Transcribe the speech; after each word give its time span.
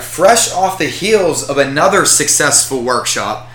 Fresh 0.00 0.52
off 0.52 0.78
the 0.78 0.86
heels 0.86 1.48
of 1.48 1.58
another 1.58 2.04
successful 2.04 2.82
workshop, 2.82 3.48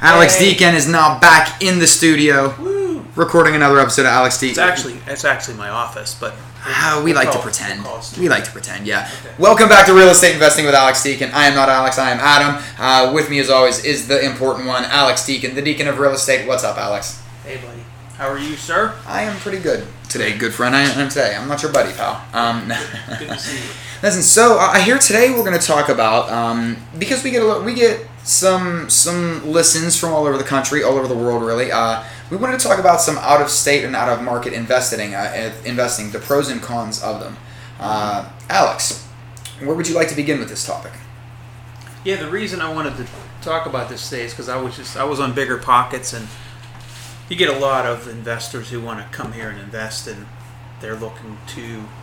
Alex 0.00 0.40
Yay. 0.40 0.50
Deacon 0.52 0.74
is 0.74 0.88
now 0.88 1.18
back 1.18 1.62
in 1.62 1.78
the 1.78 1.86
studio, 1.86 2.54
Woo. 2.60 3.04
recording 3.16 3.54
another 3.54 3.78
episode 3.78 4.02
of 4.02 4.08
Alex 4.08 4.38
Deacon. 4.38 4.50
It's 4.50 4.58
actually 4.58 4.98
it's 5.06 5.24
actually 5.24 5.56
my 5.56 5.68
office, 5.68 6.14
but 6.18 6.34
Ah, 6.64 7.02
we 7.04 7.12
like 7.12 7.32
to 7.32 7.38
pretend. 7.40 7.84
We 8.20 8.28
like 8.28 8.44
to 8.44 8.52
pretend, 8.52 8.86
yeah. 8.86 9.10
Welcome 9.36 9.68
back 9.68 9.84
to 9.86 9.94
Real 9.94 10.10
Estate 10.10 10.34
Investing 10.34 10.64
with 10.64 10.76
Alex 10.76 11.02
Deacon. 11.02 11.28
I 11.34 11.46
am 11.46 11.56
not 11.56 11.68
Alex, 11.68 11.98
I 11.98 12.10
am 12.12 12.20
Adam. 12.20 12.62
Uh, 12.78 13.12
with 13.12 13.28
me, 13.30 13.40
as 13.40 13.50
always, 13.50 13.84
is 13.84 14.06
the 14.06 14.24
important 14.24 14.68
one, 14.68 14.84
Alex 14.84 15.26
Deacon, 15.26 15.56
the 15.56 15.62
Deacon 15.62 15.88
of 15.88 15.98
Real 15.98 16.12
Estate. 16.12 16.46
What's 16.46 16.62
up, 16.62 16.78
Alex? 16.78 17.20
Hey, 17.44 17.56
buddy. 17.56 17.82
How 18.16 18.28
are 18.28 18.38
you, 18.38 18.54
sir? 18.54 18.94
I 19.08 19.22
am 19.22 19.36
pretty 19.40 19.58
good 19.58 19.84
today, 20.08 20.38
good 20.38 20.54
friend. 20.54 20.76
I 20.76 20.82
am 20.82 21.08
today. 21.08 21.34
I'm 21.34 21.48
not 21.48 21.62
your 21.64 21.72
buddy, 21.72 21.92
pal. 21.94 22.24
Um, 22.32 22.68
Good 23.18 23.28
to 23.28 23.38
see 23.40 23.56
you. 23.58 23.64
Listen, 24.02 24.22
so 24.22 24.58
uh, 24.58 24.80
here 24.80 24.98
today 24.98 25.30
we're 25.30 25.44
going 25.44 25.56
to 25.56 25.64
talk 25.64 25.88
about 25.88 26.28
um, 26.28 26.76
because 26.98 27.22
we 27.22 27.30
get 27.30 27.40
a 27.40 27.44
lo- 27.44 27.62
we 27.62 27.72
get 27.72 28.04
some 28.24 28.90
some 28.90 29.46
listens 29.46 29.96
from 29.96 30.12
all 30.12 30.26
over 30.26 30.36
the 30.36 30.42
country, 30.42 30.82
all 30.82 30.98
over 30.98 31.06
the 31.06 31.14
world, 31.14 31.44
really. 31.44 31.70
Uh, 31.70 32.02
we 32.28 32.36
wanted 32.36 32.58
to 32.58 32.66
talk 32.66 32.80
about 32.80 33.00
some 33.00 33.16
out 33.18 33.40
of 33.40 33.48
state 33.48 33.84
and 33.84 33.94
out 33.94 34.08
of 34.08 34.20
market 34.20 34.54
investing, 34.54 35.14
uh, 35.14 35.54
investing, 35.64 36.10
the 36.10 36.18
pros 36.18 36.50
and 36.50 36.60
cons 36.60 37.00
of 37.00 37.20
them. 37.20 37.36
Uh, 37.78 38.28
Alex, 38.48 39.06
where 39.60 39.76
would 39.76 39.86
you 39.86 39.94
like 39.94 40.08
to 40.08 40.16
begin 40.16 40.40
with 40.40 40.48
this 40.48 40.66
topic? 40.66 40.92
Yeah, 42.04 42.16
the 42.16 42.28
reason 42.28 42.60
I 42.60 42.74
wanted 42.74 42.96
to 42.96 43.06
talk 43.40 43.66
about 43.66 43.88
this 43.88 44.10
today 44.10 44.24
is 44.24 44.32
because 44.32 44.48
I 44.48 44.60
was 44.60 44.74
just 44.74 44.96
I 44.96 45.04
was 45.04 45.20
on 45.20 45.32
BiggerPockets, 45.32 46.12
and 46.12 46.26
you 47.28 47.36
get 47.36 47.54
a 47.54 47.56
lot 47.56 47.86
of 47.86 48.08
investors 48.08 48.70
who 48.70 48.80
want 48.80 48.98
to 48.98 49.16
come 49.16 49.32
here 49.32 49.48
and 49.48 49.60
invest, 49.60 50.08
and 50.08 50.26
they're 50.80 50.96
looking 50.96 51.38
to 51.54 51.84
uh, 51.84 52.01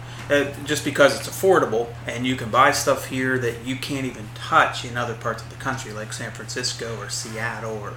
just 0.66 0.86
because 0.86 1.20
it's 1.20 1.28
affordable 1.28 1.92
and 2.06 2.26
you 2.26 2.36
can 2.36 2.50
buy 2.50 2.72
stuff 2.72 3.08
here 3.08 3.40
that 3.40 3.66
you 3.66 3.76
can't 3.76 4.06
even 4.06 4.26
touch 4.36 4.86
in 4.86 4.96
other 4.96 5.16
parts 5.16 5.42
of 5.42 5.50
the 5.50 5.56
country, 5.56 5.92
like 5.92 6.14
San 6.14 6.32
Francisco 6.32 6.98
or 7.00 7.10
Seattle 7.10 7.78
or 7.78 7.94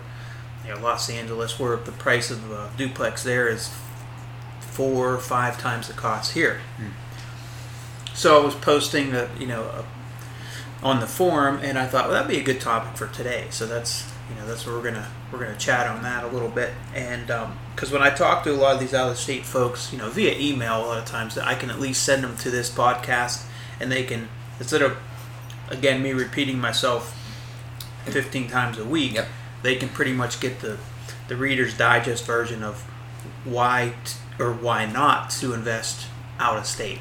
you 0.65 0.75
know, 0.75 0.81
Los 0.81 1.11
Angeles, 1.11 1.59
where 1.59 1.77
the 1.77 1.93
price 1.93 2.31
of 2.31 2.51
a 2.51 2.71
duplex 2.77 3.23
there 3.23 3.49
is 3.49 3.71
four 4.61 5.15
or 5.15 5.19
five 5.19 5.59
times 5.59 5.89
the 5.89 5.95
cost 5.95 6.33
here. 6.33 6.61
So 8.15 8.41
I 8.41 8.45
was 8.45 8.55
posting 8.55 9.13
that 9.13 9.29
you 9.41 9.47
know 9.47 9.65
uh, 9.65 9.85
on 10.83 11.01
the 11.01 11.07
forum, 11.07 11.61
and 11.63 11.79
I 11.79 11.87
thought 11.87 12.05
well, 12.05 12.15
that'd 12.15 12.29
be 12.29 12.39
a 12.39 12.43
good 12.43 12.61
topic 12.61 12.97
for 12.97 13.09
today. 13.09 13.47
So 13.51 13.67
that's 13.67 14.12
you 14.31 14.37
know 14.37 14.47
that's 14.47 14.67
what 14.67 14.75
we're 14.77 14.83
gonna 14.83 15.09
we're 15.31 15.41
gonna 15.41 15.57
chat 15.59 15.87
on 15.87 16.03
that 16.03 16.25
a 16.25 16.29
little 16.29 16.49
bit, 16.49 16.71
and 16.95 17.31
um, 17.31 17.59
because 17.75 17.91
when 17.91 18.03
I 18.03 18.11
talk 18.11 18.45
to 18.45 18.53
a 18.53 18.57
lot 18.57 18.75
of 18.75 18.81
these 18.81 18.95
out 18.95 19.11
of 19.11 19.19
state 19.19 19.45
folks, 19.45 19.93
you 19.93 19.99
know 19.99 20.09
via 20.09 20.37
email 20.39 20.79
a 20.79 20.87
lot 20.87 20.99
of 20.99 21.05
times, 21.07 21.37
I 21.39 21.55
can 21.55 21.71
at 21.71 21.81
least 21.81 22.03
send 22.05 22.23
them 22.25 22.37
to 22.39 22.51
this 22.51 22.71
podcast, 22.71 23.45
and 23.81 23.91
they 23.91 24.05
can 24.05 24.29
instead 24.59 24.83
of 24.83 24.97
again 25.71 26.03
me 26.03 26.13
repeating 26.13 26.59
myself 26.59 27.17
15 28.07 28.49
times 28.49 28.79
a 28.79 28.85
week, 28.85 29.15
Yep. 29.15 29.29
they 29.63 29.77
can 29.77 29.89
pretty 29.89 30.13
much 30.13 30.41
get 30.41 30.61
the 30.61 30.79
the 31.29 31.37
Reader's 31.37 31.75
Digest 31.77 32.25
version 32.27 32.63
of 32.63 32.83
why 33.45 33.95
t- 34.05 34.15
or 34.39 34.53
why 34.53 34.87
not 34.87 35.31
to 35.31 35.53
invest 35.55 36.07
out 36.39 36.57
of 36.59 36.67
state. 36.67 36.99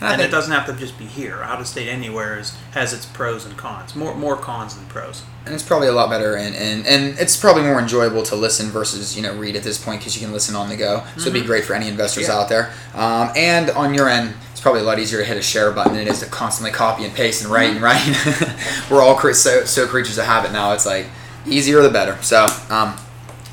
And 0.00 0.08
I 0.08 0.12
And 0.12 0.22
it 0.22 0.30
doesn't 0.30 0.52
have 0.52 0.66
to 0.66 0.72
just 0.74 0.96
be 0.98 1.04
here. 1.06 1.42
Out 1.42 1.60
of 1.60 1.66
state 1.66 1.88
anywhere 1.88 2.38
is 2.38 2.56
has 2.72 2.92
its 2.92 3.04
pros 3.06 3.44
and 3.44 3.56
cons. 3.56 3.94
More 3.96 4.14
more 4.14 4.36
cons 4.36 4.76
than 4.76 4.86
pros. 4.86 5.22
And 5.44 5.54
it's 5.54 5.62
probably 5.64 5.88
a 5.88 5.92
lot 5.92 6.10
better, 6.10 6.36
and, 6.36 6.54
and, 6.54 6.86
and 6.86 7.18
it's 7.18 7.34
probably 7.36 7.62
more 7.62 7.80
enjoyable 7.80 8.22
to 8.24 8.36
listen 8.36 8.66
versus 8.70 9.16
you 9.16 9.22
know 9.22 9.34
read 9.36 9.56
at 9.56 9.62
this 9.62 9.82
point 9.82 10.00
because 10.00 10.14
you 10.14 10.22
can 10.24 10.32
listen 10.32 10.54
on 10.54 10.68
the 10.68 10.76
go. 10.76 11.02
So 11.16 11.22
it'd 11.22 11.32
be 11.32 11.40
great 11.42 11.64
for 11.64 11.74
any 11.74 11.88
investors 11.88 12.28
Mm-hmm. 12.28 12.32
Yeah. 12.32 12.38
out 12.40 12.48
there. 12.48 12.70
Um, 12.94 13.30
and 13.36 13.70
on 13.70 13.94
your 13.94 14.08
end, 14.08 14.34
it's 14.52 14.60
probably 14.60 14.82
a 14.82 14.84
lot 14.84 14.98
easier 14.98 15.18
to 15.20 15.24
hit 15.24 15.36
a 15.38 15.42
share 15.42 15.70
button 15.72 15.94
than 15.94 16.02
it 16.06 16.08
is 16.10 16.20
to 16.20 16.26
constantly 16.26 16.70
copy 16.70 17.04
and 17.04 17.14
paste 17.14 17.42
and 17.42 17.50
write 17.50 17.70
and 17.70 17.80
write. 17.80 17.96
Mm-hmm. 18.00 18.92
We're 18.94 19.00
all 19.02 19.14
cre- 19.16 19.32
so 19.32 19.64
so 19.64 19.86
creatures 19.86 20.18
of 20.18 20.26
habit 20.26 20.52
now. 20.52 20.72
It's 20.72 20.86
like 20.86 21.06
easier 21.46 21.80
the 21.82 21.90
better. 21.90 22.16
So. 22.22 22.46
Um, 22.70 22.94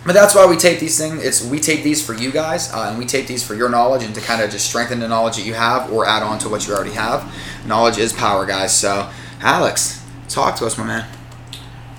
but 0.06 0.14
that's 0.14 0.36
why 0.36 0.46
we 0.46 0.56
tape 0.56 0.80
these 0.80 1.00
things. 1.00 1.24
It's 1.24 1.44
we 1.44 1.60
tape 1.60 1.84
these 1.84 2.06
for 2.06 2.14
you 2.14 2.32
guys, 2.32 2.72
uh, 2.72 2.90
and 2.90 3.00
we 3.00 3.06
tape 3.06 3.26
these 3.26 3.46
for 3.46 3.56
your 3.56 3.70
knowledge 3.70 4.04
and 4.04 4.14
to 4.14 4.22
kind 4.22 4.42
of 4.42 4.52
just 4.52 4.68
strengthen 4.68 5.00
the 5.00 5.08
knowledge 5.08 5.38
that 5.38 5.46
you 5.46 5.56
have 5.56 5.92
or 5.92 6.06
add 6.06 6.22
on 6.22 6.38
to 6.40 6.50
what 6.50 6.68
you 6.68 6.76
already 6.76 6.94
have. 6.94 7.34
Knowledge 7.66 7.98
is 7.98 8.14
power, 8.14 8.46
guys. 8.46 8.78
So, 8.78 9.10
Alex, 9.42 10.06
talk 10.30 10.56
to 10.58 10.66
us, 10.68 10.78
my 10.78 10.86
man. 10.86 11.08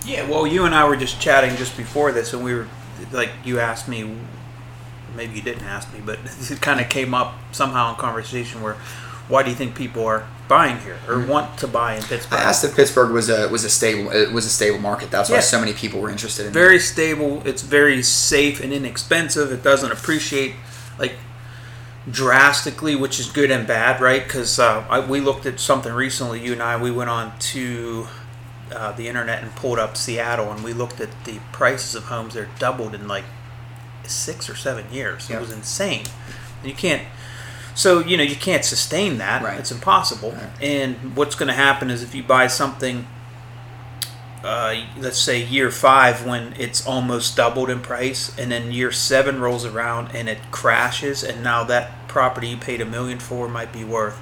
Yeah. 0.05 0.28
Well, 0.31 0.47
you 0.47 0.65
and 0.65 0.75
I 0.75 0.89
were 0.89 0.97
just 0.97 1.21
chatting 1.21 1.56
just 1.56 1.77
before 1.77 2.12
this, 2.12 2.33
and 2.33 2.44
we 2.44 2.55
were 2.55 2.69
like, 3.12 3.31
you 3.44 3.59
asked 3.59 3.89
me. 3.89 4.17
Maybe 5.17 5.37
you 5.37 5.43
didn't 5.43 5.65
ask 5.65 5.93
me, 5.93 6.00
but 6.05 6.19
it 6.50 6.61
kind 6.61 6.81
of 6.81 6.88
came 6.88 7.12
up 7.12 7.34
somehow 7.50 7.91
in 7.91 7.97
conversation 7.97 8.62
where, 8.62 8.75
why 9.28 9.43
do 9.43 9.50
you 9.50 9.56
think 9.56 9.75
people 9.75 10.05
are 10.06 10.28
buying 10.49 10.79
here 10.81 10.99
or 11.09 11.25
want 11.27 11.59
to 11.59 11.67
buy 11.67 11.95
in 11.97 12.03
Pittsburgh? 12.03 12.39
Mm-hmm. 12.39 12.47
I 12.47 12.51
asked 12.51 12.65
if 12.65 12.75
Pittsburgh 12.77 13.12
was 13.12 13.29
a 13.29 13.49
was 13.49 13.65
a 13.65 13.71
stable 13.71 14.11
it 14.11 14.33
was 14.33 14.47
a 14.47 14.51
stable 14.51 14.79
market. 14.79 15.11
That's 15.11 15.29
why 15.31 15.37
Yeah. 15.37 15.41
so 15.43 15.59
many 15.61 15.73
people 15.73 16.01
were 16.01 16.11
interested 16.11 16.43
in 16.45 16.51
it. 16.51 16.55
very 16.55 16.79
stable. 16.79 17.43
It's 17.45 17.62
very 17.62 18.03
safe 18.03 18.61
and 18.62 18.73
inexpensive. 18.73 19.53
It 19.53 19.62
doesn't 19.62 19.91
appreciate 19.93 20.55
like 20.99 21.15
drastically, 22.11 22.95
which 22.97 23.19
is 23.19 23.31
good 23.31 23.51
and 23.51 23.67
bad, 23.67 24.01
right? 24.01 24.23
Because 24.25 24.59
uh, 24.59 25.06
we 25.09 25.21
looked 25.21 25.47
at 25.47 25.59
something 25.59 25.93
recently. 25.93 26.41
You 26.45 26.53
and 26.53 26.62
I, 26.62 26.81
we 26.81 26.91
went 26.91 27.11
on 27.11 27.37
to 27.39 28.06
uh, 28.73 28.93
the 28.93 29.09
internet 29.09 29.43
and 29.43 29.55
pulled 29.56 29.79
up 29.79 29.97
Seattle, 29.97 30.51
and 30.53 30.62
we 30.62 30.73
looked 30.73 31.01
at 31.01 31.25
the 31.25 31.39
prices 31.53 31.95
of 31.95 32.05
homes. 32.05 32.35
They're 32.35 32.49
doubled 32.59 32.95
in 32.95 33.09
like 33.09 33.25
six 34.05 34.49
or 34.49 34.55
seven 34.55 34.85
years. 34.93 35.29
Yeah. 35.29 35.37
It 35.37 35.41
was 35.41 35.53
insane. 35.53 36.05
You 36.65 36.75
can't. 36.75 37.03
So 37.76 38.00
you 38.00 38.16
know 38.16 38.25
you 38.25 38.34
can't 38.37 38.64
sustain 38.64 39.19
that. 39.19 39.42
Right. 39.44 39.60
It's 39.60 39.70
impossible. 39.70 40.32
Right. 40.32 40.50
And 40.60 41.14
what's 41.16 41.37
going 41.37 41.48
to 41.48 41.54
happen 41.54 41.91
is 41.91 42.03
if 42.03 42.14
you 42.14 42.25
buy 42.25 42.48
something 42.48 43.06
uh, 44.44 44.75
let's 44.98 45.19
say 45.19 45.42
year 45.44 45.70
five 45.70 46.25
when 46.25 46.53
it's 46.59 46.87
almost 46.87 47.37
doubled 47.37 47.69
in 47.69 47.81
price, 47.81 48.37
and 48.38 48.50
then 48.50 48.70
year 48.72 48.92
seven 48.92 49.41
rolls 49.41 49.64
around 49.64 50.09
and 50.14 50.28
it 50.28 50.38
crashes, 50.50 51.22
and 51.25 51.42
now 51.42 51.64
that 51.64 51.91
property 52.09 52.48
you 52.48 52.56
paid 52.56 52.81
a 52.81 52.84
million 52.84 53.19
for 53.19 53.48
might 53.48 53.72
be 53.72 53.82
worth 53.84 54.19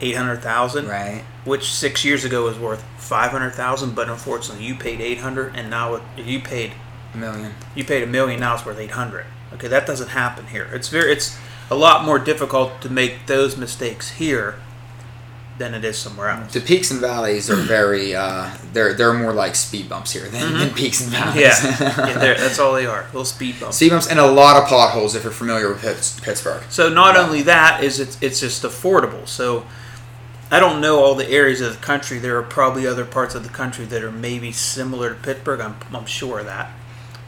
eight 0.00 0.14
hundred 0.16 0.36
thousand, 0.40 0.86
Right. 0.88 1.22
which 1.44 1.72
six 1.72 2.04
years 2.04 2.24
ago 2.24 2.44
was 2.44 2.58
worth 2.58 2.84
five 2.96 3.30
hundred 3.32 3.50
thousand, 3.52 3.94
but 3.94 4.08
unfortunately 4.08 4.64
you 4.64 4.74
paid 4.74 5.00
eight 5.00 5.18
hundred, 5.18 5.54
and 5.56 5.68
now 5.68 5.94
it, 5.94 6.02
you 6.16 6.40
paid 6.40 6.72
A 7.12 7.16
million. 7.16 7.52
you 7.74 7.84
paid 7.84 8.02
a 8.02 8.06
million, 8.06 8.40
now 8.40 8.54
it's 8.54 8.64
worth 8.64 8.78
eight 8.78 8.92
hundred. 8.92 9.26
Okay, 9.54 9.68
that 9.68 9.86
doesn't 9.86 10.08
happen 10.08 10.46
here. 10.46 10.68
It's 10.72 10.88
very 10.88 11.10
it's 11.12 11.36
a 11.70 11.74
lot 11.74 12.04
more 12.04 12.18
difficult 12.18 12.80
to 12.82 12.90
make 12.90 13.26
those 13.26 13.56
mistakes 13.56 14.12
here 14.12 14.56
than 15.56 15.72
it 15.72 15.84
is 15.84 15.96
somewhere 15.96 16.28
else. 16.28 16.52
The 16.52 16.60
peaks 16.60 16.90
and 16.90 17.00
valleys 17.00 17.48
are 17.48 17.56
very 17.56 18.14
uh, 18.14 18.50
they're 18.72 18.92
they're 18.94 19.12
more 19.12 19.32
like 19.32 19.54
speed 19.54 19.88
bumps 19.88 20.12
here 20.12 20.28
than, 20.28 20.58
than 20.58 20.74
peaks 20.74 21.00
and 21.00 21.10
valleys. 21.12 21.44
Mm-hmm. 21.44 22.00
Yeah, 22.00 22.08
yeah 22.24 22.34
that's 22.34 22.58
all 22.58 22.74
they 22.74 22.86
are. 22.86 23.04
Little 23.06 23.24
speed 23.24 23.60
bumps. 23.60 23.76
speed 23.76 23.90
bumps 23.90 24.08
and 24.08 24.18
a 24.18 24.26
lot 24.26 24.60
of 24.60 24.68
potholes 24.68 25.14
if 25.14 25.22
you're 25.22 25.32
familiar 25.32 25.68
with 25.68 25.80
Pitts, 25.80 26.18
Pittsburgh. 26.20 26.62
So 26.70 26.88
not 26.88 27.16
only 27.16 27.42
that 27.42 27.84
is 27.84 28.00
it's 28.00 28.20
it's 28.20 28.40
just 28.40 28.64
affordable. 28.64 29.28
So 29.28 29.64
I 30.50 30.60
don't 30.60 30.80
know 30.80 30.98
all 30.98 31.14
the 31.14 31.28
areas 31.28 31.60
of 31.60 31.72
the 31.72 31.80
country. 31.84 32.18
There 32.18 32.36
are 32.36 32.42
probably 32.42 32.86
other 32.86 33.04
parts 33.04 33.34
of 33.34 33.44
the 33.44 33.48
country 33.48 33.84
that 33.86 34.02
are 34.02 34.12
maybe 34.12 34.50
similar 34.52 35.10
to 35.10 35.14
Pittsburgh. 35.14 35.60
I'm, 35.60 35.76
I'm 35.92 36.06
sure 36.06 36.40
of 36.40 36.46
that, 36.46 36.70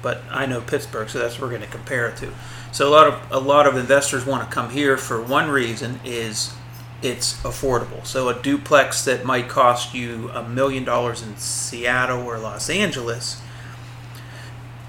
but 0.03 0.22
I 0.30 0.47
know 0.47 0.60
Pittsburgh, 0.60 1.08
so 1.08 1.18
that's 1.20 1.34
what 1.34 1.42
we're 1.42 1.56
going 1.56 1.62
to 1.62 1.76
compare 1.76 2.08
it 2.08 2.16
to. 2.18 2.32
So 2.76 2.87
a 2.87 2.91
lot 2.91 3.06
of 3.06 3.32
a 3.32 3.41
lot 3.41 3.66
of 3.66 3.78
investors 3.78 4.26
want 4.26 4.47
to 4.47 4.54
come 4.54 4.69
here 4.69 4.98
for 4.98 5.19
one 5.22 5.48
reason 5.48 5.98
is 6.04 6.53
it's 7.00 7.32
affordable. 7.41 8.04
So 8.04 8.28
a 8.28 8.34
duplex 8.34 9.03
that 9.06 9.25
might 9.25 9.48
cost 9.48 9.94
you 9.94 10.28
a 10.34 10.47
million 10.47 10.84
dollars 10.84 11.22
in 11.22 11.38
Seattle 11.38 12.26
or 12.26 12.38
Los 12.38 12.69
Angeles 12.69 13.41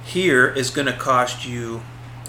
here 0.03 0.47
is 0.49 0.69
going 0.69 0.87
to 0.87 0.97
cost 0.97 1.47
you 1.47 1.77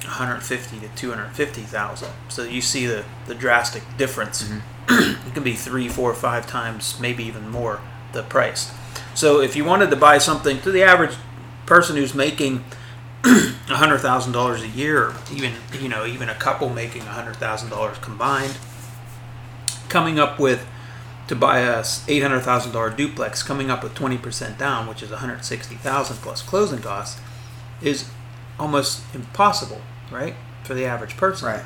150 0.02 0.78
to 0.78 0.88
250,000. 0.94 2.08
So 2.28 2.44
you 2.44 2.60
see 2.60 2.86
the, 2.86 3.04
the 3.26 3.34
drastic 3.34 3.82
difference. 3.96 4.44
Mm-hmm. 4.44 5.26
it 5.28 5.34
can 5.34 5.42
be 5.42 5.54
three, 5.54 5.88
four, 5.88 6.14
five 6.14 6.46
times, 6.46 7.00
maybe 7.00 7.24
even 7.24 7.48
more 7.48 7.80
the 8.12 8.22
price. 8.22 8.72
So 9.12 9.40
if 9.40 9.56
you 9.56 9.64
wanted 9.64 9.90
to 9.90 9.96
buy 9.96 10.18
something 10.18 10.60
to 10.60 10.70
the 10.70 10.84
average 10.84 11.16
person 11.66 11.96
who's 11.96 12.14
making 12.14 12.64
hundred 13.24 13.98
thousand 13.98 14.32
dollars 14.32 14.62
a 14.62 14.68
year, 14.68 15.14
even 15.32 15.52
you 15.80 15.88
know 15.88 16.06
even 16.06 16.28
a 16.28 16.34
couple 16.34 16.68
making 16.68 17.02
a 17.02 17.06
hundred 17.06 17.36
thousand 17.36 17.70
dollars 17.70 17.98
combined, 17.98 18.56
coming 19.88 20.18
up 20.18 20.38
with 20.38 20.66
to 21.28 21.36
buy 21.36 21.60
a 21.60 21.84
eight 22.08 22.22
hundred 22.22 22.40
thousand 22.40 22.72
dollar 22.72 22.90
duplex, 22.90 23.42
coming 23.42 23.70
up 23.70 23.82
with 23.82 23.94
twenty 23.94 24.18
percent 24.18 24.58
down, 24.58 24.86
which 24.86 25.02
is 25.02 25.10
one 25.10 25.20
hundred 25.20 25.44
sixty 25.44 25.74
thousand 25.76 26.16
plus 26.16 26.42
closing 26.42 26.80
costs, 26.80 27.20
is 27.82 28.08
almost 28.58 29.02
impossible, 29.14 29.80
right, 30.10 30.34
for 30.64 30.74
the 30.74 30.84
average 30.84 31.16
person. 31.16 31.48
Right. 31.48 31.64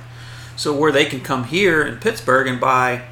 So 0.56 0.76
where 0.76 0.93
they 0.93 1.06
can 1.06 1.20
come 1.20 1.44
here 1.44 1.82
in 1.82 1.96
Pittsburgh 1.96 2.46
and 2.46 2.60
buy 2.60 3.02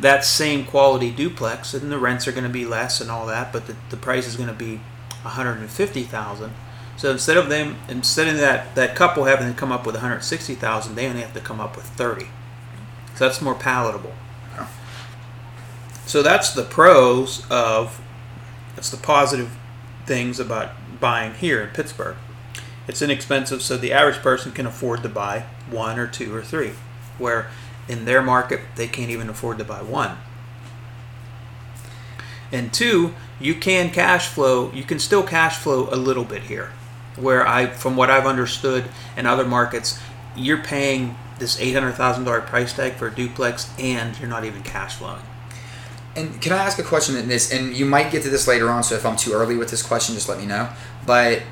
that 0.00 0.24
same 0.24 0.64
quality 0.64 1.10
duplex, 1.10 1.74
and 1.74 1.90
the 1.90 1.98
rents 1.98 2.28
are 2.28 2.32
going 2.32 2.44
to 2.44 2.50
be 2.50 2.64
less 2.64 3.00
and 3.00 3.10
all 3.10 3.26
that, 3.26 3.52
but 3.52 3.66
the, 3.66 3.76
the 3.90 3.96
price 3.96 4.26
is 4.26 4.36
going 4.36 4.48
to 4.48 4.54
be 4.54 4.76
one 5.22 5.34
hundred 5.34 5.58
and 5.58 5.70
fifty 5.70 6.02
thousand. 6.02 6.52
So 7.04 7.10
instead 7.10 7.36
of 7.36 7.50
them, 7.50 7.76
instead 7.86 8.28
of 8.28 8.38
that 8.38 8.74
that 8.76 8.96
couple 8.96 9.24
having 9.24 9.52
to 9.52 9.52
come 9.52 9.70
up 9.70 9.84
with 9.84 9.94
one 9.94 10.00
hundred 10.00 10.22
sixty 10.22 10.54
thousand, 10.54 10.94
they 10.94 11.06
only 11.06 11.20
have 11.20 11.34
to 11.34 11.40
come 11.40 11.60
up 11.60 11.76
with 11.76 11.84
thirty. 11.84 12.28
So 13.14 13.28
that's 13.28 13.42
more 13.42 13.54
palatable. 13.54 14.14
So 16.06 16.22
that's 16.22 16.54
the 16.54 16.62
pros 16.62 17.46
of. 17.50 18.00
That's 18.74 18.88
the 18.88 18.96
positive 18.96 19.54
things 20.06 20.40
about 20.40 20.70
buying 20.98 21.34
here 21.34 21.60
in 21.60 21.68
Pittsburgh. 21.74 22.16
It's 22.88 23.02
inexpensive, 23.02 23.60
so 23.60 23.76
the 23.76 23.92
average 23.92 24.22
person 24.22 24.52
can 24.52 24.64
afford 24.64 25.02
to 25.02 25.10
buy 25.10 25.44
one 25.70 25.98
or 25.98 26.06
two 26.06 26.34
or 26.34 26.40
three, 26.40 26.72
where 27.18 27.50
in 27.86 28.06
their 28.06 28.22
market 28.22 28.60
they 28.76 28.88
can't 28.88 29.10
even 29.10 29.28
afford 29.28 29.58
to 29.58 29.64
buy 29.64 29.82
one. 29.82 30.16
And 32.50 32.72
two, 32.72 33.12
you 33.38 33.54
can 33.54 33.90
cash 33.90 34.28
flow. 34.28 34.72
You 34.72 34.84
can 34.84 34.98
still 34.98 35.22
cash 35.22 35.58
flow 35.58 35.90
a 35.90 35.96
little 35.96 36.24
bit 36.24 36.44
here, 36.44 36.72
where 37.16 37.46
I, 37.46 37.66
from 37.66 37.96
what 37.96 38.10
I've 38.10 38.26
understood 38.26 38.84
in 39.16 39.26
other 39.26 39.44
markets, 39.44 39.98
you're 40.36 40.62
paying 40.62 41.16
this 41.38 41.60
eight 41.60 41.72
hundred 41.72 41.92
thousand 41.92 42.24
dollar 42.24 42.40
price 42.40 42.72
tag 42.72 42.94
for 42.94 43.08
a 43.08 43.14
duplex, 43.14 43.72
and 43.78 44.18
you're 44.18 44.28
not 44.28 44.44
even 44.44 44.62
cash 44.62 44.96
flowing. 44.96 45.22
And 46.16 46.40
can 46.40 46.52
I 46.52 46.58
ask 46.58 46.78
a 46.78 46.82
question 46.82 47.16
in 47.16 47.28
this? 47.28 47.52
And 47.52 47.74
you 47.74 47.84
might 47.84 48.12
get 48.12 48.22
to 48.22 48.30
this 48.30 48.46
later 48.46 48.70
on, 48.70 48.84
so 48.84 48.94
if 48.94 49.04
I'm 49.04 49.16
too 49.16 49.32
early 49.32 49.56
with 49.56 49.70
this 49.70 49.82
question, 49.82 50.14
just 50.14 50.28
let 50.28 50.38
me 50.38 50.46
know. 50.46 50.68
But 51.06 51.42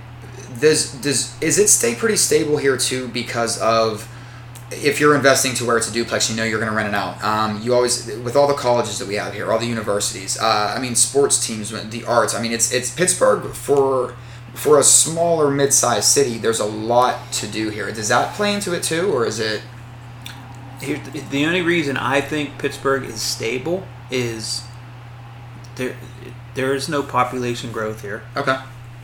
does 0.61 0.93
does 1.01 1.41
is 1.43 1.59
it 1.59 1.69
stay 1.69 1.95
pretty 1.95 2.17
stable 2.17 2.57
here 2.57 2.77
too 2.77 3.09
because 3.09 3.61
of 3.61 4.09
if 4.71 5.01
you're 5.01 5.15
investing 5.15 5.55
to 5.55 5.67
where 5.67 5.77
it's 5.77 5.91
a 5.91 5.93
duplex, 5.93 6.31
you 6.31 6.37
know 6.37 6.45
you're 6.45 6.59
going 6.59 6.71
to 6.71 6.77
rent 6.77 6.89
it 6.89 6.95
out. 6.95 7.23
Um, 7.23 7.61
you 7.63 7.75
always 7.75 8.07
with 8.07 8.37
all 8.37 8.47
the 8.47 8.55
colleges 8.55 8.99
that 8.99 9.09
we 9.09 9.15
have 9.15 9.35
here, 9.35 9.53
all 9.53 9.59
the 9.59 9.67
universities. 9.67 10.39
Uh, 10.39 10.75
I 10.77 10.81
mean, 10.81 10.95
sports 10.95 11.45
teams, 11.45 11.71
the 11.91 12.05
arts. 12.05 12.35
I 12.35 12.41
mean, 12.41 12.53
it's 12.53 12.73
it's 12.73 12.95
Pittsburgh 12.95 13.53
for 13.53 14.15
for 14.55 14.79
a 14.79 14.83
smaller 14.83 15.51
mid-sized 15.51 16.07
city. 16.07 16.39
There's 16.39 16.61
a 16.61 16.67
lot 16.67 17.33
to 17.33 17.47
do 17.47 17.71
here. 17.71 17.91
Does 17.91 18.09
that 18.09 18.35
play 18.35 18.55
into 18.55 18.75
it 18.75 18.83
too, 18.83 19.13
or 19.13 19.27
is 19.27 19.41
it? 19.41 19.63
The 21.31 21.47
only 21.47 21.63
reason 21.63 21.97
I 21.97 22.21
think 22.21 22.59
Pittsburgh 22.59 23.05
is 23.05 23.23
stable 23.23 23.87
is 24.11 24.65
there 25.77 25.97
there 26.55 26.75
is 26.75 26.89
no 26.89 27.03
population 27.03 27.73
growth 27.73 28.03
here. 28.03 28.25
Okay. 28.37 28.59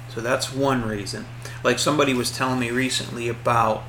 So 0.08 0.20
that's 0.20 0.52
one 0.52 0.86
reason. 0.86 1.26
Like 1.62 1.78
somebody 1.78 2.14
was 2.14 2.36
telling 2.36 2.58
me 2.58 2.70
recently 2.70 3.28
about, 3.28 3.84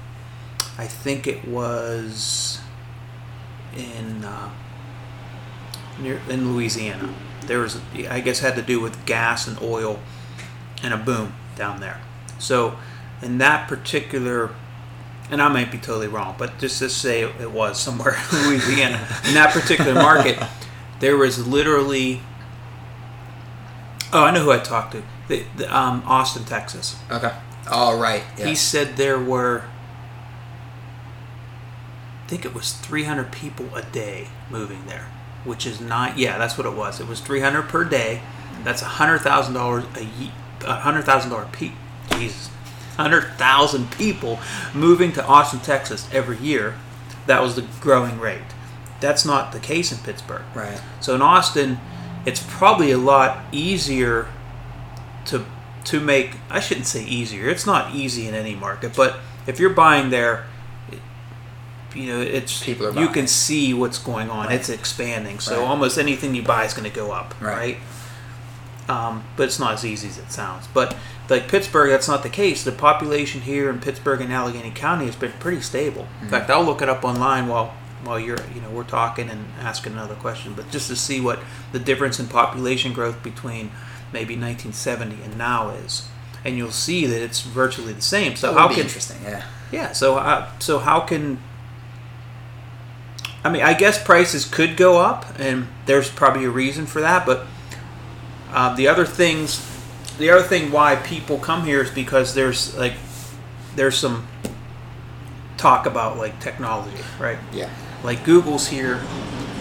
I 0.78 0.86
think 0.86 1.28
it 1.28 1.48
was 1.48 2.60
in 3.76 4.24
uh, 4.24 4.52
near 6.00 6.22
in 6.30 6.54
Louisiana. 6.54 7.14
There 7.46 7.60
was, 7.60 7.80
I 8.10 8.20
guess, 8.20 8.40
had 8.40 8.56
to 8.56 8.62
do 8.62 8.80
with 8.80 9.06
gas 9.06 9.48
and 9.48 9.60
oil, 9.62 10.00
and 10.84 10.94
a 10.94 10.98
boom 10.98 11.34
down 11.60 11.80
there. 11.80 12.02
So, 12.40 12.80
in 13.22 13.38
that 13.38 13.68
particular, 13.68 14.50
and 15.30 15.42
I 15.42 15.50
might 15.50 15.72
be 15.72 15.78
totally 15.78 16.08
wrong, 16.08 16.36
but 16.40 16.58
just 16.58 16.80
to 16.80 16.90
say 16.90 17.22
it 17.22 17.52
was 17.52 17.80
somewhere 17.80 18.18
in 18.32 18.48
Louisiana, 18.48 19.08
in 19.28 19.36
that 19.36 19.54
particular 19.54 19.94
market, 19.94 20.42
there 21.00 21.18
was 21.18 21.48
literally. 21.48 22.22
Oh, 24.12 24.24
I 24.24 24.32
know 24.32 24.44
who 24.44 24.52
I 24.52 24.58
talked 24.58 24.94
to. 24.94 25.04
The, 25.28 25.46
the, 25.56 25.78
um, 25.78 26.02
Austin, 26.08 26.44
Texas. 26.46 26.98
Okay. 27.12 27.32
All 27.70 28.00
right. 28.00 28.24
He 28.36 28.56
said 28.56 28.98
there 28.98 29.20
were, 29.20 29.66
I 32.26 32.28
think 32.28 32.44
it 32.44 32.56
was 32.56 32.74
300 32.74 33.32
people 33.32 33.76
a 33.76 33.84
day 33.84 34.30
moving 34.50 34.88
there, 34.88 35.06
which 35.44 35.68
is 35.68 35.80
not. 35.80 36.18
Yeah, 36.18 36.40
that's 36.40 36.58
what 36.58 36.66
it 36.66 36.74
was. 36.74 37.00
It 37.00 37.08
was 37.08 37.20
300 37.20 37.64
per 37.64 37.84
day. 37.84 38.24
That's 38.64 38.82
a 38.82 38.86
hundred 38.86 39.20
thousand 39.20 39.54
dollars 39.54 39.86
a 39.96 40.04
ye 40.04 40.28
A 40.28 40.32
hundred 40.64 41.04
thousand 41.04 41.30
dollar 41.32 41.48
pe- 41.52 41.72
Jesus, 42.18 42.50
hundred 42.98 43.24
thousand 43.38 43.92
people 43.92 44.40
moving 44.74 45.12
to 45.14 45.26
Austin, 45.26 45.60
Texas 45.60 46.08
every 46.12 46.38
year. 46.38 46.76
That 47.28 47.42
was 47.42 47.56
the 47.56 47.66
growing 47.82 48.20
rate. 48.20 48.42
That's 49.00 49.24
not 49.26 49.52
the 49.52 49.60
case 49.60 49.92
in 49.92 50.00
Pittsburgh. 50.00 50.42
Right. 50.54 50.82
So 51.00 51.16
in 51.16 51.22
Austin, 51.22 51.80
it's 52.26 52.44
probably 52.50 52.92
a 52.92 52.98
lot 52.98 53.44
easier 53.52 54.28
to 55.26 55.46
to 55.86 56.00
make. 56.00 56.32
I 56.50 56.60
shouldn't 56.60 56.88
say 56.88 57.04
easier. 57.06 57.48
It's 57.50 57.66
not 57.66 57.94
easy 57.96 58.28
in 58.28 58.34
any 58.36 58.56
market, 58.56 58.94
but 58.96 59.18
if 59.48 59.60
you're 59.60 59.70
buying 59.70 60.10
there, 60.10 60.46
you 61.96 62.06
know 62.08 62.20
it's 62.22 62.64
People 62.64 62.88
are 62.88 62.90
you 62.90 62.96
buying. 62.96 63.14
can 63.14 63.28
see 63.28 63.74
what's 63.74 63.98
going 63.98 64.30
on. 64.30 64.48
Right. 64.48 64.56
It's 64.56 64.70
expanding. 64.70 65.40
So 65.40 65.60
Right. 65.60 65.68
almost 65.68 65.98
anything 65.98 66.36
you 66.36 66.44
buy 66.44 66.66
is 66.66 66.74
going 66.74 66.90
to 66.90 66.96
go 66.96 67.12
up, 67.12 67.34
Right. 67.40 67.56
right? 67.58 67.78
Um, 68.90 69.24
but 69.38 69.44
it's 69.44 69.60
not 69.60 69.74
as 69.74 69.86
easy 69.86 70.08
as 70.08 70.18
it 70.18 70.32
sounds. 70.32 70.68
But 70.74 70.98
like 71.30 71.48
Pittsburgh, 71.48 71.92
that's 71.92 72.08
not 72.08 72.24
the 72.24 72.30
case. 72.30 72.64
The 72.64 72.72
population 72.72 73.42
here 73.42 73.70
in 73.70 73.80
Pittsburgh 73.80 74.20
and 74.20 74.34
Allegheny 74.34 74.72
County 74.72 75.06
has 75.06 75.16
been 75.16 75.32
pretty 75.34 75.62
stable. 75.62 76.04
Mm-hmm. 76.04 76.26
In 76.26 76.30
fact, 76.32 76.50
I'll 76.50 76.64
look 76.64 76.82
it 76.82 76.90
up 76.90 77.04
online 77.04 77.48
while 77.48 77.76
while 78.04 78.20
you're 78.20 78.40
you 78.56 78.62
know 78.62 78.70
we're 78.72 78.84
talking 78.84 79.30
and 79.30 79.46
asking 79.60 79.94
another 79.94 80.16
question. 80.16 80.54
But 80.54 80.72
just 80.72 80.88
to 80.90 80.96
see 80.96 81.22
what 81.22 81.40
the 81.72 81.80
difference 81.80 82.20
in 82.20 82.28
population 82.28 82.92
growth 82.92 83.22
between 83.22 83.72
maybe 84.12 84.34
1970 84.34 85.22
and 85.24 85.38
now 85.38 85.70
is, 85.70 86.08
and 86.44 86.58
you'll 86.58 86.72
see 86.72 87.06
that 87.06 87.22
it's 87.22 87.42
virtually 87.42 87.94
the 87.94 88.02
same. 88.02 88.36
So 88.36 88.54
how 88.54 88.68
be 88.68 88.76
can 88.76 88.86
interesting? 88.86 89.18
Yeah. 89.24 89.46
yeah. 89.72 89.92
So 89.92 90.18
uh, 90.18 90.50
so 90.58 90.80
how 90.80 91.02
can 91.02 91.40
I 93.44 93.52
mean 93.52 93.62
I 93.62 93.76
guess 93.76 94.04
prices 94.04 94.46
could 94.46 94.78
go 94.78 94.98
up, 94.98 95.40
and 95.40 95.68
there's 95.86 96.10
probably 96.10 96.46
a 96.46 96.50
reason 96.50 96.88
for 96.88 97.02
that. 97.02 97.28
But 97.28 97.46
uh, 98.52 98.76
the 98.76 98.88
other 98.88 99.06
things, 99.06 99.66
the 100.18 100.30
other 100.30 100.44
thing 100.44 100.72
why 100.72 100.96
people 100.96 101.38
come 101.38 101.66
here 101.66 101.82
is 101.82 101.92
because 101.92 102.34
there's 102.34 102.76
like 102.78 102.94
there's 103.76 103.98
some 103.98 104.28
talk 105.58 105.86
about 105.86 106.18
like 106.18 106.40
technology, 106.40 107.04
right? 107.20 107.38
Yeah. 107.54 107.70
Like 108.04 108.24
Google's 108.24 108.68
here. 108.68 109.02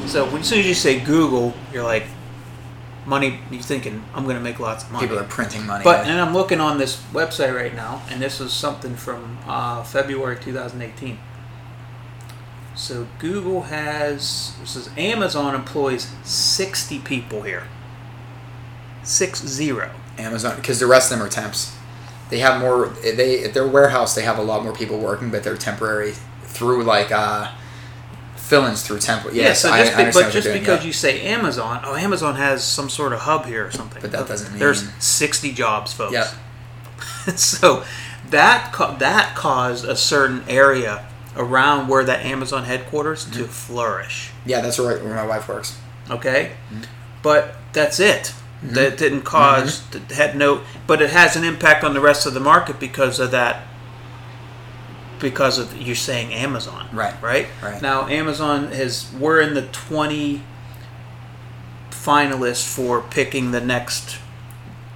So 0.06 0.25
when, 0.26 0.40
as 0.40 0.49
soon 0.49 0.61
as 0.61 0.67
you 0.67 0.75
say 0.75 1.00
Google, 1.00 1.55
you're 1.73 1.85
like 1.85 2.05
money. 3.05 3.40
You're 3.50 3.62
thinking 3.62 4.05
I'm 4.14 4.25
going 4.25 4.37
to 4.37 4.43
make 4.43 4.61
lots 4.61 4.85
of 4.85 4.93
money. 4.93 5.06
People 5.06 5.19
are 5.19 5.29
printing 5.29 5.67
money. 5.67 5.84
But 5.84 6.06
and 6.06 6.20
I'm 6.20 6.32
looking 6.32 6.61
on 6.61 6.79
this 6.79 7.02
website 7.12 7.55
right 7.55 7.75
now, 7.75 8.02
and 8.08 8.23
this 8.23 8.41
is 8.41 8.52
something 8.52 8.94
from 8.94 9.38
uh, 9.46 9.82
February 9.82 10.38
2018. 10.38 11.19
So 12.75 13.08
Google 13.19 13.62
has 13.62 14.55
this 14.61 14.76
is 14.76 14.88
Amazon 14.96 15.55
employs 15.55 16.12
60 16.23 17.00
people 17.00 17.43
here. 17.43 17.64
Six 19.08 19.40
zero. 19.46 19.90
Amazon 20.19 20.56
because 20.56 20.81
the 20.81 20.87
rest 20.87 21.10
of 21.12 21.19
them 21.19 21.26
are 21.26 21.31
temps. 21.31 21.75
They 22.31 22.40
have 22.40 22.60
more. 22.60 22.88
They 23.02 23.44
at 23.44 23.55
their 23.55 23.66
warehouse 23.66 24.14
they 24.14 24.22
have 24.22 24.38
a 24.38 24.43
lot 24.43 24.62
more 24.64 24.75
people 24.75 24.99
working, 24.99 25.31
but 25.31 25.43
they're 25.44 25.56
temporary 25.56 26.12
through 26.43 26.82
like 26.84 27.10
uh, 27.12 27.50
fill-ins 28.37 28.82
through 28.82 28.99
temp. 28.99 29.25
Yes, 29.26 29.34
yeah, 29.37 29.52
so 29.55 29.70
I, 29.70 29.78
just 29.84 29.93
I 29.93 29.96
be- 29.96 30.00
understand 30.02 30.26
but 30.26 30.32
just 30.32 30.46
doing, 30.49 30.60
because 30.60 30.81
yeah. 30.81 30.87
you 30.87 30.93
say 30.93 31.22
Amazon, 31.22 31.81
oh, 31.84 31.94
Amazon 31.94 32.34
has 32.37 32.64
some 32.64 32.90
sort 32.90 33.12
of 33.12 33.20
hub 33.20 33.46
here 33.46 33.66
or 33.66 33.70
something. 33.70 34.02
But 34.02 34.12
that 34.12 34.26
doesn't 34.28 34.50
mean- 34.50 34.58
there's 34.58 34.90
60 35.02 35.53
jobs, 35.53 35.93
folks. 35.93 36.12
Yep. 36.12 37.36
so 37.38 37.84
that 38.31 38.72
ca- 38.72 38.96
that 38.96 39.34
caused 39.36 39.84
a 39.84 39.96
certain 39.96 40.43
area 40.48 41.06
around 41.36 41.88
where 41.88 42.05
that 42.05 42.24
Amazon 42.27 42.65
headquarters 42.65 43.24
to 43.27 43.31
Mm-hmm. 43.31 43.44
flourish. 43.44 44.32
Yeah, 44.44 44.60
that's 44.60 44.79
where, 44.79 44.98
where 44.98 45.15
my 45.15 45.27
wife 45.27 45.48
works. 45.48 45.79
Okay, 46.10 46.53
Mm-hmm. 46.72 46.82
but 47.22 47.55
that's 47.72 48.00
it. 48.00 48.34
That 48.62 48.98
didn't 48.98 49.22
cause 49.22 49.86
that 49.91 50.10
had 50.10 50.36
no, 50.36 50.62
but 50.86 51.00
it 51.00 51.10
has 51.10 51.36
an 51.36 51.44
impact 51.44 51.84
on 51.84 51.94
the 51.94 52.00
rest 52.00 52.27
of 52.27 52.34
the 52.34 52.41
market 52.41 52.81
because 52.81 53.20
of 53.20 53.31
that. 53.31 53.62
Because 55.20 55.58
of 55.58 55.81
you're 55.81 55.96
saying 55.96 56.32
Amazon, 56.32 56.88
Right. 56.93 57.20
Right. 57.22 57.48
Right. 57.62 57.82
Now 57.82 58.06
Amazon 58.08 58.72
has 58.72 59.12
we're 59.19 59.41
in 59.41 59.55
the 59.55 59.62
twenty 59.69 60.43
finalists 61.91 62.67
for 62.67 63.00
picking 63.00 63.50
the 63.50 63.60
next 63.60 64.19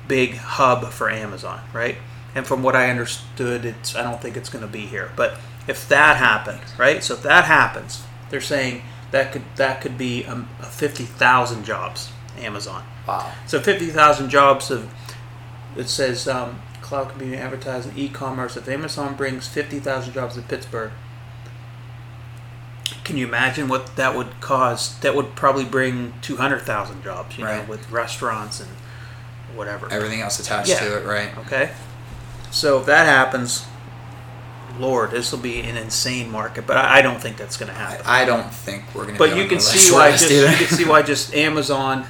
big 0.08 0.34
hub 0.36 0.90
for 0.90 1.10
Amazon, 1.10 1.60
right? 1.72 1.96
And 2.34 2.46
from 2.46 2.62
what 2.62 2.74
I 2.74 2.88
understood, 2.90 3.64
it's 3.64 3.94
I 3.94 4.02
don't 4.02 4.20
think 4.20 4.36
it's 4.36 4.48
going 4.48 4.64
to 4.64 4.70
be 4.70 4.86
here. 4.86 5.10
But 5.16 5.38
if 5.68 5.88
that 5.88 6.16
happened, 6.16 6.60
right? 6.78 7.02
So 7.02 7.14
if 7.14 7.22
that 7.22 7.44
happens, 7.44 8.02
they're 8.30 8.40
saying 8.40 8.82
that 9.10 9.32
could 9.32 9.42
that 9.56 9.80
could 9.80 9.98
be 9.98 10.24
um, 10.24 10.48
a 10.60 10.66
fifty 10.66 11.04
thousand 11.04 11.64
jobs. 11.64 12.10
Amazon. 12.38 12.84
Wow. 13.06 13.32
So 13.46 13.60
fifty 13.60 13.86
thousand 13.86 14.30
jobs 14.30 14.70
of 14.70 14.92
it 15.76 15.88
says 15.88 16.28
um, 16.28 16.60
cloud 16.80 17.08
computing, 17.10 17.38
advertising, 17.38 17.92
e-commerce. 17.96 18.56
If 18.56 18.68
Amazon 18.68 19.14
brings 19.16 19.48
fifty 19.48 19.78
thousand 19.80 20.12
jobs 20.14 20.34
to 20.36 20.42
Pittsburgh, 20.42 20.92
can 23.04 23.16
you 23.16 23.26
imagine 23.26 23.68
what 23.68 23.96
that 23.96 24.14
would 24.16 24.40
cause? 24.40 24.98
That 25.00 25.14
would 25.14 25.34
probably 25.34 25.64
bring 25.64 26.14
two 26.22 26.36
hundred 26.36 26.60
thousand 26.62 27.02
jobs. 27.02 27.36
You 27.38 27.44
know, 27.44 27.64
with 27.68 27.90
restaurants 27.90 28.60
and 28.60 28.70
whatever. 29.54 29.90
Everything 29.90 30.20
else 30.20 30.38
attached 30.38 30.68
Yeah. 30.68 30.80
to 30.80 30.98
it, 30.98 31.06
right? 31.06 31.36
Okay. 31.38 31.70
So 32.50 32.80
if 32.80 32.86
that 32.86 33.06
happens, 33.06 33.64
Lord, 34.78 35.10
this 35.10 35.32
will 35.32 35.38
be 35.38 35.60
an 35.60 35.76
insane 35.76 36.30
market. 36.30 36.66
But 36.66 36.76
I, 36.76 36.98
I 36.98 37.02
don't 37.02 37.20
think 37.20 37.36
that's 37.36 37.56
going 37.56 37.70
to 37.72 37.74
happen. 37.78 38.04
I, 38.06 38.22
I 38.22 38.24
don't 38.24 38.52
think 38.52 38.84
we're 38.94 39.06
gonna. 39.06 39.18
But 39.18 39.34
be 39.34 39.40
you 39.40 39.48
can 39.48 39.60
see 39.60 39.92
why 39.92 40.10
just 40.16 40.30
you 40.30 40.44
can 40.66 40.76
see 40.76 40.84
why 40.84 41.02
just 41.02 41.34
Amazon 41.34 42.06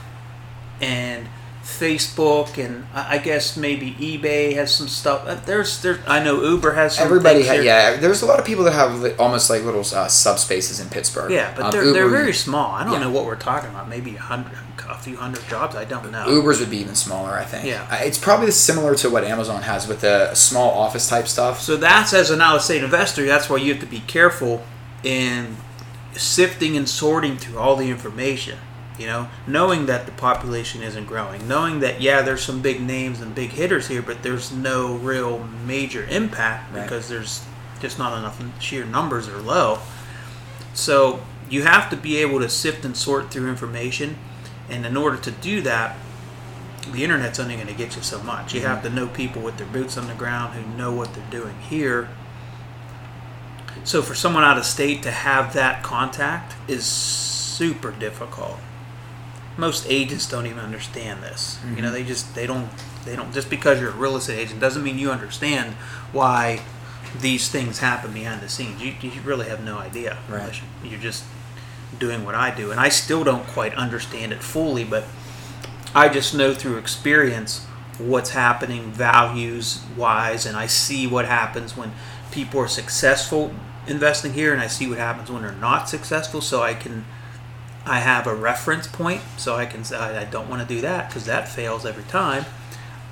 and 0.83 1.29
Facebook 1.63 2.59
and 2.63 2.85
I 2.93 3.19
guess 3.19 3.57
maybe 3.57 3.93
eBay 3.93 4.55
has 4.55 4.75
some 4.75 4.89
stuff. 4.89 5.25
Uh, 5.27 5.37
There's 5.37 5.81
there. 5.81 6.01
I 6.09 6.23
know 6.23 6.43
Uber 6.43 6.73
has. 6.73 6.97
Some 6.97 7.07
Everybody, 7.07 7.45
ha- 7.47 7.53
yeah. 7.55 7.97
There's 7.97 8.21
a 8.23 8.27
lot 8.27 8.41
of 8.41 8.45
people 8.45 8.65
that 8.65 8.73
have 8.73 9.01
li- 9.01 9.15
almost 9.15 9.49
like 9.49 9.63
little 9.63 9.81
uh, 9.81 10.09
subspaces 10.09 10.83
in 10.83 10.89
Pittsburgh. 10.91 11.31
Yeah, 11.31 11.55
but 11.57 11.67
Um, 11.67 11.71
they're, 11.71 11.93
they're 11.93 12.09
very 12.09 12.33
small. 12.35 12.73
I 12.73 12.83
don't 12.85 12.95
yeah. 12.95 12.99
know 13.05 13.11
what 13.11 13.25
we're 13.27 13.37
talking 13.37 13.71
about. 13.71 13.89
Maybe 13.89 14.17
a 14.17 14.21
hundred, 14.21 14.53
a 14.89 14.99
few 14.99 15.17
hundred 15.17 15.47
jobs. 15.49 15.77
I 15.77 15.85
don't 15.85 16.11
know. 16.11 16.27
Ubers 16.27 16.59
would 16.59 16.69
be 16.71 16.79
even 16.79 16.97
smaller, 16.97 17.31
I 17.39 17.45
think. 17.45 17.65
Yeah. 17.65 17.87
Uh, 17.91 18.01
It's 18.03 18.19
probably 18.19 18.51
similar 18.51 18.97
to 18.97 19.09
what 19.09 19.23
Amazon 19.23 19.63
has 19.63 19.87
with 19.87 20.01
the 20.01 20.35
small 20.35 20.73
office 20.73 21.09
type 21.09 21.29
stuff. 21.29 21.61
So 21.61 21.77
that's 21.77 22.13
as 22.13 22.31
an 22.31 22.41
out 22.41 22.57
of 22.57 22.63
state 22.63 22.83
investor. 22.83 23.25
That's 23.25 23.49
why 23.49 23.59
you 23.59 23.73
have 23.73 23.81
to 23.83 23.89
be 23.89 24.01
careful 24.01 24.65
in 25.05 25.57
sifting 26.15 26.77
and 26.77 26.89
sorting 26.89 27.37
through 27.37 27.59
all 27.59 27.77
the 27.77 27.89
information. 27.89 28.59
You 28.99 29.07
know, 29.07 29.29
knowing 29.47 29.87
that 29.87 30.07
the 30.07 30.13
population 30.13 30.83
isn't 30.83 31.07
growing, 31.07 31.49
knowing 31.49 31.81
that 31.81 32.01
yeah, 32.01 32.23
there's 32.23 32.43
some 32.43 32.61
big 32.61 32.81
names 32.81 33.21
and 33.21 33.35
big 33.35 33.51
hitters 33.51 33.89
here, 33.89 34.03
but 34.03 34.23
there's 34.23 34.53
no 34.53 34.97
real 34.97 35.45
major 35.67 36.05
impact 36.11 36.73
Right. 36.73 36.83
because 36.83 37.09
there's 37.09 37.45
just 37.81 37.99
not 37.99 38.17
enough 38.17 38.41
sheer 38.61 38.85
numbers 38.85 39.29
are 39.29 39.39
low. 39.39 39.79
So 40.75 41.21
you 41.49 41.63
have 41.63 41.91
to 41.91 41.97
be 41.97 42.19
able 42.19 42.41
to 42.41 42.49
sift 42.49 42.85
and 42.85 42.97
sort 42.97 43.31
through 43.31 43.49
information, 43.49 44.19
and 44.69 44.87
in 44.87 44.97
order 44.97 45.17
to 45.17 45.31
do 45.31 45.63
that, 45.63 45.97
the 46.91 47.05
internet's 47.05 47.39
only 47.39 47.55
going 47.55 47.69
to 47.69 47.75
get 47.75 47.97
you 47.97 48.03
so 48.03 48.23
much. 48.23 48.55
You 48.55 48.63
have 48.63 48.79
mm-hmm. 48.79 48.95
to 48.95 48.95
know 48.95 49.09
people 49.09 49.43
with 49.43 49.57
their 49.57 49.67
boots 49.67 49.97
on 49.97 50.09
the 50.09 50.15
ground 50.15 50.55
who 50.55 50.77
know 50.77 50.93
what 50.93 51.15
they're 51.15 51.31
doing 51.31 51.59
here. 51.61 52.09
So 53.85 54.03
for 54.03 54.15
someone 54.15 54.45
out 54.45 54.59
of 54.59 54.65
state 54.65 55.03
to 55.05 55.11
have 55.11 55.55
that 55.55 55.83
contact 55.83 56.55
is 56.69 56.85
super 56.85 57.91
difficult. 57.91 58.59
Most 59.57 59.87
agents 59.89 60.29
don't 60.29 60.47
even 60.47 60.61
understand 60.61 61.23
this. 61.23 61.59
You 61.65 61.83
know, 61.83 61.89
mm-hmm. 61.89 61.95
they 61.95 62.05
just 62.05 62.35
they 62.35 62.47
don't 62.47 62.69
they 63.05 63.17
don't 63.17 63.33
just 63.33 63.51
because 63.51 63.81
you're 63.81 63.91
a 63.91 63.95
real 63.95 64.17
estate 64.17 64.39
agent 64.39 64.61
doesn't 64.61 64.83
mean 64.83 64.99
you 64.99 65.11
understand 65.11 65.75
why 66.13 66.63
these 67.21 67.49
things 67.49 67.81
happen 67.81 68.13
behind 68.13 68.41
the 68.41 68.49
scenes. 68.49 68.83
You, 68.83 68.95
you 69.01 69.21
really 69.23 69.49
have 69.49 69.63
no 69.63 69.79
idea. 69.79 70.19
Right. 70.29 70.61
You're 70.83 71.01
just 71.01 71.25
doing 71.99 72.25
what 72.25 72.35
I 72.35 72.55
do, 72.55 72.71
and 72.71 72.81
I 72.81 72.89
still 72.89 73.23
don't 73.25 73.47
quite 73.49 73.75
understand 73.75 74.33
it 74.33 74.43
fully, 74.43 74.85
but 74.85 75.05
I 75.95 76.09
just 76.09 76.35
know 76.35 76.55
through 76.55 76.79
experience 76.79 77.67
what's 77.99 78.31
happening 78.31 78.91
values 78.93 79.83
wise, 79.97 80.47
and 80.47 80.57
I 80.57 80.67
see 80.67 81.07
what 81.07 81.27
happens 81.27 81.77
when 81.77 81.93
people 82.31 82.61
are 82.61 82.69
successful 82.69 83.55
investing 83.87 84.33
here, 84.33 84.53
and 84.53 84.63
I 84.63 84.67
see 84.67 84.89
what 84.89 84.99
happens 84.99 85.31
when 85.31 85.43
they're 85.43 85.53
not 85.53 85.89
successful. 85.89 86.41
So 86.41 86.63
I 86.63 86.75
can, 86.75 87.05
I 87.85 87.99
have 88.01 88.27
a 88.27 88.35
reference 88.35 88.87
point, 88.87 89.23
so 89.37 89.57
I 89.57 89.67
can 89.67 89.83
say 89.85 89.97
I 89.97 90.25
don't 90.25 90.49
want 90.49 90.67
to 90.67 90.75
do 90.75 90.81
that 90.83 91.09
because 91.09 91.25
that 91.27 91.49
fails 91.49 91.85
every 91.85 92.05
time. 92.05 92.45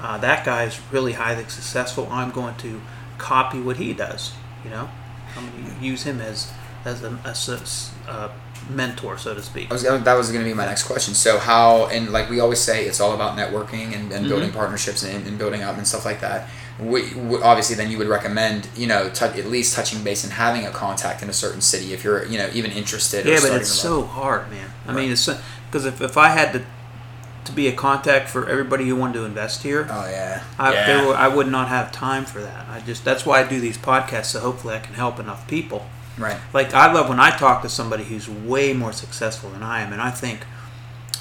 Uh, 0.01 0.17
that 0.19 0.45
guy's 0.45 0.81
really 0.93 1.13
highly 1.15 1.45
successful. 1.49 2.09
I'm 2.11 2.31
going 2.31 2.55
to 2.57 2.81
copy 3.19 3.61
what 3.61 3.77
he 3.79 3.93
does. 3.93 4.33
You 4.65 4.71
know, 4.71 4.89
I'm 5.37 5.51
going 5.51 5.77
to 5.79 5.85
use 5.85 6.05
him 6.05 6.21
as 6.21 6.53
as 6.85 7.03
a, 7.03 7.19
as 7.25 7.93
a 8.09 8.31
mentor, 8.71 9.19
so 9.19 9.35
to 9.35 9.43
speak. 9.43 9.71
I 9.71 9.75
was 9.75 9.83
that 9.83 10.15
was 10.15 10.31
going 10.31 10.45
to 10.45 10.49
be 10.51 10.55
my 10.55 10.67
next 10.67 10.85
question. 10.85 11.15
So 11.15 11.39
how 11.39 11.87
and 11.87 12.11
like 12.11 12.31
we 12.31 12.41
always 12.41 12.61
say, 12.61 12.85
it's 12.87 13.01
all 13.01 13.13
about 13.13 13.37
networking 13.37 13.95
and, 13.95 14.13
and 14.13 14.29
building 14.29 14.51
Mhm. 14.51 14.55
partnerships 14.55 15.03
and, 15.03 15.27
and 15.27 15.37
building 15.37 15.63
up 15.63 15.77
and 15.77 15.87
stuff 15.87 16.05
like 16.05 16.21
that. 16.21 16.49
We, 16.81 17.13
we, 17.15 17.43
obviously, 17.43 17.77
then 17.77 17.91
you 17.91 17.99
would 17.99 18.09
recommend 18.09 18.69
you 18.77 18.87
know 18.87 19.11
tou 19.11 19.27
at 19.27 19.47
least 19.47 19.75
touching 19.77 20.03
base 20.03 20.25
and 20.25 20.33
having 20.33 20.67
a 20.67 20.71
contact 20.71 21.23
in 21.23 21.29
a 21.29 21.33
certain 21.33 21.61
city 21.61 21.93
if 21.93 22.03
you're 22.05 22.25
you 22.27 22.39
know 22.39 22.49
even 22.53 22.71
interested. 22.73 23.27
or 23.27 23.31
Yeah, 23.31 23.41
but 23.43 23.53
it's 23.61 23.71
so 23.71 24.03
hard, 24.05 24.51
man. 24.51 24.71
I 24.87 24.93
Right. 24.93 24.97
mean, 25.03 25.13
it's 25.13 25.29
because 25.67 25.85
if, 25.85 26.01
if 26.01 26.17
I 26.17 26.29
had 26.29 26.53
to 26.55 26.63
to 27.45 27.53
be 27.53 27.69
a 27.69 27.73
contact 27.73 28.29
for 28.29 28.49
everybody 28.49 28.87
who 28.89 28.95
wanted 28.97 29.15
to 29.15 29.25
invest 29.25 29.63
here, 29.63 29.87
Oh 29.91 30.09
yeah. 30.09 30.43
I, 30.59 30.73
yeah. 30.73 30.87
there 30.87 31.07
were, 31.09 31.15
I 31.15 31.27
would 31.29 31.49
not 31.49 31.69
have 31.69 31.91
time 31.91 32.25
for 32.25 32.41
that. 32.41 32.69
I 32.69 32.81
just 32.81 33.05
that's 33.05 33.25
why 33.27 33.41
I 33.41 33.49
do 33.49 33.61
these 33.61 33.79
podcasts, 33.79 34.27
so 34.27 34.41
hopefully 34.41 34.75
I 34.75 34.79
can 34.81 34.95
help 34.95 35.19
enough 35.19 35.47
people. 35.49 35.87
right. 36.19 36.39
Like 36.53 36.75
I 36.75 36.93
love 36.93 37.09
when 37.09 37.19
I 37.21 37.31
talk 37.37 37.63
to 37.63 37.69
somebody 37.69 38.05
who's 38.05 38.29
way 38.29 38.73
more 38.75 38.93
successful 38.93 39.51
than 39.51 39.63
I 39.63 39.81
am, 39.81 39.93
and 39.93 40.03
I 40.03 40.11
think, 40.11 40.41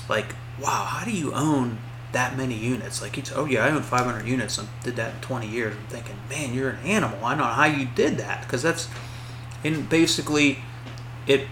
like, 0.10 0.36
wow, 0.62 0.84
how 0.94 1.06
do 1.06 1.12
you 1.12 1.34
own 1.34 1.78
that 2.12 2.36
many 2.38 2.56
units? 2.56 3.02
Like, 3.02 3.18
it's, 3.18 3.32
oh 3.34 3.46
yeah, 3.46 3.66
I 3.66 3.70
own 3.72 3.82
500 3.84 4.26
units 4.26 4.58
and 4.58 4.68
did 4.84 4.96
that 4.96 5.16
in 5.16 5.22
20 5.22 5.48
years. 5.48 5.76
I'm 5.76 5.88
thinking, 5.88 6.16
man, 6.30 6.54
you're 6.54 6.72
an 6.72 6.86
animal. 6.86 7.24
I 7.24 7.30
don't 7.30 7.40
know 7.40 7.44
how 7.46 7.66
you 7.66 7.88
did 7.96 8.18
that 8.18 8.42
because 8.44 8.62
that's, 8.64 8.88
and 9.64 9.88
basically, 9.90 10.60
it 11.28 11.48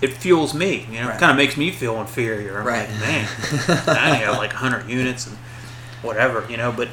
it 0.00 0.14
fuels 0.14 0.54
me. 0.54 0.86
You 0.90 1.00
know, 1.00 1.08
Right. 1.08 1.16
it 1.16 1.20
kind 1.20 1.30
of 1.30 1.36
makes 1.36 1.56
me 1.58 1.70
feel 1.70 2.00
inferior. 2.00 2.60
I'm 2.60 2.66
Right. 2.66 2.88
like, 2.88 3.00
man, 3.00 3.28
I 3.88 4.06
only 4.12 4.18
have 4.24 4.36
like 4.38 4.52
100 4.52 4.88
units 4.88 5.26
and 5.26 5.36
whatever, 6.02 6.46
you 6.48 6.56
know. 6.56 6.72
But 6.72 6.88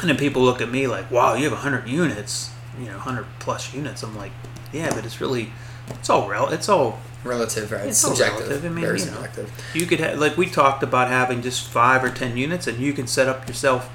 and 0.00 0.08
then 0.08 0.16
people 0.16 0.42
look 0.42 0.60
at 0.60 0.70
me 0.70 0.86
like, 0.86 1.10
wow, 1.10 1.34
you 1.34 1.42
have 1.44 1.52
100 1.52 1.88
units, 1.88 2.50
you 2.78 2.86
know, 2.86 2.92
100 2.98 3.26
plus 3.40 3.74
units. 3.74 4.04
I'm 4.04 4.16
like, 4.16 4.30
yeah, 4.72 4.94
but 4.94 5.04
it's 5.04 5.20
really, 5.20 5.50
it's 5.88 6.08
all 6.08 6.28
real. 6.28 6.48
it's 6.50 6.68
all 6.68 7.00
Relative, 7.24 7.72
right? 7.72 7.88
It's 7.88 7.98
subjective. 7.98 8.48
relative. 8.48 8.64
I 8.64 8.68
mean, 8.68 8.84
Very 8.84 9.00
you 9.00 9.06
know. 9.06 9.12
subjective. 9.12 9.52
you 9.74 9.86
could 9.86 10.00
ha- 10.00 10.14
like 10.16 10.36
we 10.36 10.46
talked 10.46 10.82
about 10.82 11.08
having 11.08 11.42
just 11.42 11.68
five 11.68 12.04
or 12.04 12.10
ten 12.10 12.36
units, 12.36 12.66
and 12.66 12.78
you 12.78 12.92
can 12.92 13.06
set 13.06 13.28
up 13.28 13.46
yourself 13.48 13.90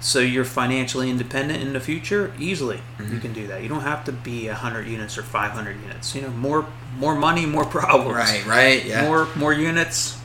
so 0.00 0.18
you're 0.20 0.44
financially 0.44 1.08
independent 1.08 1.62
in 1.62 1.72
the 1.72 1.80
future 1.80 2.32
easily. 2.38 2.76
Mm-hmm. 2.98 3.14
You 3.14 3.20
can 3.20 3.32
do 3.32 3.46
that. 3.46 3.62
You 3.62 3.68
don't 3.68 3.80
have 3.80 4.04
to 4.04 4.12
be 4.12 4.46
hundred 4.48 4.86
units 4.86 5.16
or 5.18 5.22
five 5.22 5.52
hundred 5.52 5.80
units. 5.80 6.14
You 6.14 6.22
know, 6.22 6.28
more 6.30 6.66
more 6.98 7.14
money, 7.14 7.46
more 7.46 7.64
problems. 7.80 8.14
Right. 8.16 8.44
Right. 8.46 8.84
Yeah. 8.84 9.06
More 9.06 9.28
more 9.34 9.52
units. 9.52 10.18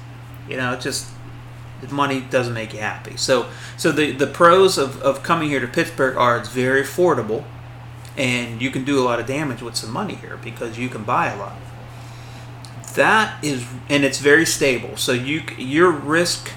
You 0.48 0.58
know, 0.58 0.74
it 0.74 0.82
just 0.82 1.08
the 1.82 1.88
money 1.94 2.20
doesn't 2.20 2.54
make 2.54 2.74
you 2.74 2.80
happy. 2.80 3.16
So 3.18 3.48
so 3.78 3.92
the 3.92 4.12
the 4.12 4.28
pros 4.28 4.78
of, 4.78 5.02
of 5.02 5.24
coming 5.24 5.50
here 5.50 5.62
to 5.62 5.68
Pittsburgh 5.68 6.18
are 6.18 6.38
it's 6.38 6.50
very 6.50 6.84
affordable, 6.84 7.46
and 8.18 8.62
you 8.62 8.70
can 8.70 8.84
do 8.84 9.00
a 9.00 9.04
lot 9.04 9.20
of 9.20 9.26
damage 9.26 9.62
with 9.62 9.76
some 9.78 9.92
money 9.92 10.16
here 10.16 10.38
because 10.44 10.78
you 10.78 10.90
can 10.90 11.04
buy 11.04 11.28
a 11.28 11.38
lot. 11.38 11.54
That 13.00 13.42
is, 13.42 13.66
and 13.88 14.04
it's 14.04 14.20
very 14.20 14.46
stable. 14.46 14.98
So 14.98 15.14
you 15.14 15.42
your 15.58 15.90
risk 15.90 16.52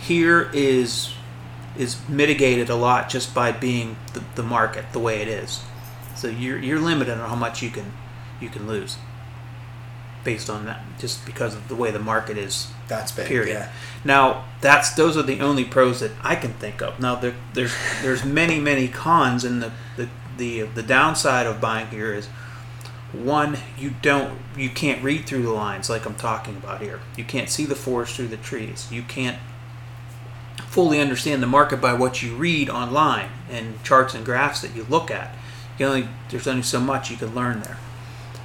here 0.00 0.50
is 0.52 1.14
is 1.78 1.96
mitigated 2.08 2.68
a 2.68 2.74
lot 2.74 3.08
just 3.08 3.32
by 3.32 3.52
being 3.52 3.96
the, 4.12 4.24
the 4.34 4.42
market 4.42 4.86
the 4.92 4.98
way 4.98 5.22
it 5.22 5.28
is. 5.28 5.62
So 6.16 6.26
you're 6.26 6.58
you're 6.58 6.80
limited 6.80 7.12
on 7.12 7.28
how 7.28 7.36
much 7.36 7.62
you 7.62 7.70
can 7.70 7.92
you 8.40 8.48
can 8.48 8.66
lose 8.66 8.96
based 10.24 10.50
on 10.50 10.64
that 10.64 10.80
just 10.98 11.24
because 11.24 11.54
of 11.54 11.68
the 11.68 11.76
way 11.76 11.92
the 11.92 12.00
market 12.00 12.38
is 12.38 12.68
That's 12.88 13.12
big. 13.12 13.26
period. 13.26 13.54
Yeah. 13.54 13.72
Now 14.04 14.46
that's 14.60 14.94
those 14.94 15.16
are 15.16 15.22
the 15.22 15.40
only 15.40 15.64
pros 15.64 16.00
that 16.00 16.10
I 16.24 16.34
can 16.34 16.54
think 16.54 16.82
of. 16.82 16.98
Now 16.98 17.14
there, 17.14 17.36
there's 17.52 17.74
there's 18.02 18.24
many 18.24 18.58
many 18.58 18.88
cons, 18.88 19.44
and 19.44 19.62
the, 19.62 19.70
the 19.96 20.08
the 20.38 20.62
the 20.62 20.82
downside 20.82 21.46
of 21.46 21.60
buying 21.60 21.86
here 21.88 22.12
is 22.12 22.28
one 23.22 23.58
you 23.78 23.94
don't 24.02 24.38
you 24.56 24.70
can't 24.70 25.02
read 25.02 25.26
through 25.26 25.42
the 25.42 25.52
lines 25.52 25.88
like 25.90 26.06
I'm 26.06 26.14
talking 26.14 26.56
about 26.56 26.80
here. 26.82 27.00
You 27.16 27.24
can't 27.24 27.48
see 27.48 27.64
the 27.64 27.74
forest 27.74 28.16
through 28.16 28.28
the 28.28 28.36
trees. 28.36 28.90
You 28.90 29.02
can't 29.02 29.38
fully 30.66 31.00
understand 31.00 31.42
the 31.42 31.46
market 31.46 31.80
by 31.80 31.92
what 31.92 32.22
you 32.22 32.34
read 32.34 32.68
online 32.68 33.28
and 33.50 33.82
charts 33.82 34.14
and 34.14 34.24
graphs 34.24 34.60
that 34.62 34.74
you 34.74 34.86
look 34.88 35.10
at. 35.10 35.34
You 35.78 35.86
only 35.86 36.08
there's 36.30 36.46
only 36.46 36.62
so 36.62 36.80
much 36.80 37.10
you 37.10 37.16
can 37.16 37.34
learn 37.34 37.62
there. 37.62 37.78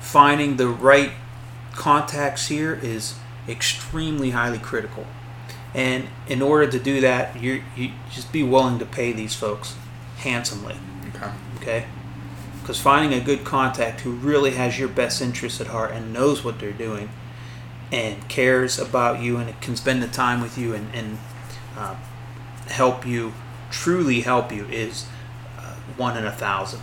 Finding 0.02 0.58
the 0.58 0.68
right 0.68 1.12
contacts 1.74 2.48
here 2.48 2.80
is 2.82 3.16
extremely 3.48 4.32
highly 4.32 4.60
critical. 4.60 5.06
And 5.74 6.08
in 6.28 6.42
order 6.42 6.70
to 6.72 6.80
do 6.80 7.00
that, 7.02 7.40
you 7.42 7.64
you 7.76 7.92
just 8.12 8.32
be 8.32 8.44
willing 8.44 8.80
to 8.80 8.86
pay 8.86 9.12
these 9.12 9.36
folks 9.36 9.76
handsomely, 10.18 10.76
Okay. 11.16 11.32
okay? 11.58 11.86
Because 12.70 12.82
finding 12.84 13.20
a 13.20 13.26
good 13.26 13.44
contact 13.46 14.02
who 14.02 14.12
really 14.12 14.52
has 14.52 14.78
your 14.78 14.90
best 14.90 15.24
interests 15.24 15.60
at 15.60 15.66
heart 15.66 15.90
and 15.90 16.14
knows 16.14 16.44
what 16.44 16.60
they're 16.60 16.72
doing 16.72 17.10
and 17.92 18.30
cares 18.30 18.78
about 18.78 19.24
you 19.24 19.38
and 19.38 19.60
can 19.60 19.76
spend 19.76 20.04
the 20.04 20.08
time 20.08 20.40
with 20.40 20.56
you 20.56 20.76
and, 20.76 20.94
and 20.94 21.18
uh, 21.76 21.96
help 22.68 23.08
you, 23.08 23.34
truly 23.72 24.22
help 24.22 24.52
you, 24.52 24.66
is 24.66 25.08
uh, 25.58 25.74
one 25.98 26.16
in 26.16 26.28
a 26.28 26.32
thousand. 26.32 26.82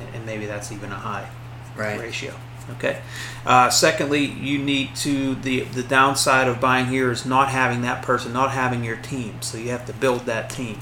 And, 0.00 0.14
and 0.14 0.24
maybe 0.24 0.46
that's 0.46 0.72
even 0.72 0.90
a 0.90 0.96
high 0.96 1.28
Right. 1.76 2.00
ratio. 2.00 2.32
Okay. 2.78 3.02
Uh, 3.44 3.68
secondly, 3.68 4.24
you 4.24 4.56
need 4.56 4.96
to 4.96 5.34
the 5.34 5.64
the 5.64 5.82
downside 5.82 6.48
of 6.48 6.62
buying 6.62 6.86
here 6.86 7.10
is 7.10 7.26
not 7.26 7.50
having 7.50 7.82
that 7.82 8.02
person, 8.02 8.32
not 8.32 8.52
having 8.52 8.84
your 8.84 8.96
team. 8.96 9.42
So 9.42 9.58
you 9.58 9.68
have 9.68 9.84
to 9.84 9.92
build 9.92 10.24
that 10.24 10.48
team. 10.48 10.78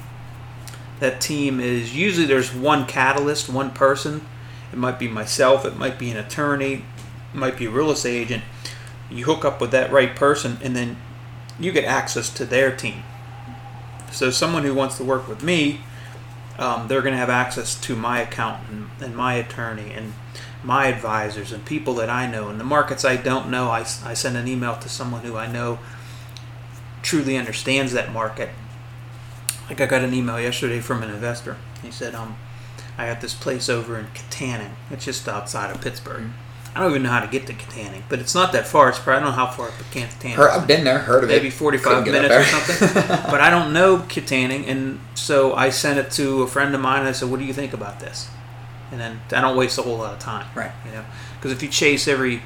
That 1.00 1.21
team 1.21 1.61
is 1.61 1.95
usually 1.95 2.26
there's 2.26 2.55
one 2.55 2.87
catalyst, 2.87 3.49
one 3.49 3.71
person. 3.71 4.26
It 4.73 4.79
might 4.79 4.99
be 4.99 5.09
myself. 5.09 5.65
It 5.65 5.76
might 5.76 5.99
be 5.99 6.11
an 6.11 6.17
attorney. 6.17 6.85
It 7.33 7.35
might 7.35 7.57
be 7.57 7.67
a 7.67 7.71
real 7.71 7.91
estate 7.91 8.17
agent. 8.17 8.45
You 9.11 9.25
hook 9.25 9.45
up 9.45 9.61
with 9.61 9.71
that 9.71 9.93
right 9.93 10.17
person, 10.17 10.59
and 10.62 10.75
then 10.75 10.97
you 11.61 11.71
get 11.73 11.85
access 11.85 12.31
to 12.31 12.45
their 12.45 12.75
team. 12.75 13.03
So 14.11 14.31
someone 14.31 14.65
who 14.65 14.75
wants 14.75 14.97
to 14.97 15.05
work 15.05 15.29
with 15.29 15.43
me, 15.43 15.81
um, 16.59 16.88
they're 16.88 17.03
going 17.03 17.12
to 17.12 17.19
have 17.19 17.31
access 17.31 17.79
to 17.83 17.95
my 17.95 18.21
accountant 18.21 18.88
and 19.00 19.15
my 19.15 19.35
attorney 19.35 19.93
and 19.93 20.15
my 20.65 20.87
advisors 20.87 21.53
and 21.53 21.65
people 21.65 21.95
that 21.95 22.11
I 22.11 22.26
know. 22.26 22.49
In 22.49 22.59
the 22.59 22.65
markets 22.65 23.05
I 23.05 23.17
don't 23.17 23.50
know, 23.50 23.69
I, 23.69 23.81
I 24.05 24.15
send 24.15 24.37
an 24.37 24.49
email 24.49 24.76
to 24.76 24.88
someone 24.88 25.23
who 25.23 25.37
I 25.37 25.50
know 25.50 25.79
truly 27.03 27.37
understands 27.37 27.93
that 27.93 28.12
market. 28.12 28.50
Like 29.68 29.80
I 29.80 29.87
got 29.87 30.02
an 30.02 30.14
email 30.14 30.40
yesterday 30.40 30.80
from 30.80 31.02
an 31.02 31.11
investor. 31.11 31.56
He 31.82 31.90
said, 31.90 32.14
um, 32.14 32.37
I 32.99 33.06
got 33.06 33.20
this 33.20 33.35
place 33.35 33.68
over 33.68 33.99
in 33.99 34.06
Kittanning. 34.14 34.70
It's 34.90 35.04
just 35.04 35.28
outside 35.28 35.70
of 35.75 35.80
Pittsburgh. 35.80 36.23
Mhm. 36.23 36.30
I 36.75 36.80
don't 36.80 36.90
even 36.90 37.02
know 37.04 37.11
how 37.11 37.20
to 37.20 37.26
get 37.26 37.46
to 37.46 37.54
Kittanning, 37.54 38.02
but 38.11 38.18
it's 38.18 38.35
not 38.35 38.52
that 38.52 38.66
far. 38.66 38.90
It's 38.90 38.99
probably 38.99 39.14
I 39.14 39.20
don't 39.25 39.30
know 39.30 39.44
how 39.46 39.50
far 39.50 39.68
up 39.68 39.75
Kittanning. 39.92 40.35
Heard, 40.35 40.50
I've 40.50 40.66
been 40.66 40.85
there, 40.85 40.99
heard 40.99 41.25
of 41.25 41.30
it. 41.30 41.35
maybe 41.35 41.50
45 41.50 42.04
Couldn't 42.04 42.12
minutes 42.12 42.35
or 42.35 42.44
something. 42.61 43.06
but 43.30 43.40
I 43.40 43.49
don't 43.50 43.73
know 43.73 43.99
Kittanning, 43.99 44.68
and 44.68 45.00
so 45.14 45.54
I 45.54 45.70
sent 45.70 45.99
it 45.99 46.11
to 46.12 46.42
a 46.42 46.46
friend 46.46 46.75
of 46.75 46.80
mine. 46.80 47.00
and 47.00 47.08
I 47.08 47.12
said, 47.12 47.30
"What 47.30 47.40
do 47.40 47.46
you 47.46 47.54
think 47.54 47.73
about 47.73 48.00
this?" 48.00 48.28
And 48.92 49.00
then 49.00 49.20
I 49.32 49.40
don't 49.40 49.56
waste 49.56 49.78
a 49.78 49.82
whole 49.82 49.96
lot 49.99 50.12
of 50.12 50.18
time, 50.20 50.46
Right. 50.54 50.70
You 50.85 50.92
know, 50.92 51.04
because 51.38 51.50
if 51.50 51.61
you 51.62 51.68
chase 51.68 52.06
every, 52.06 52.42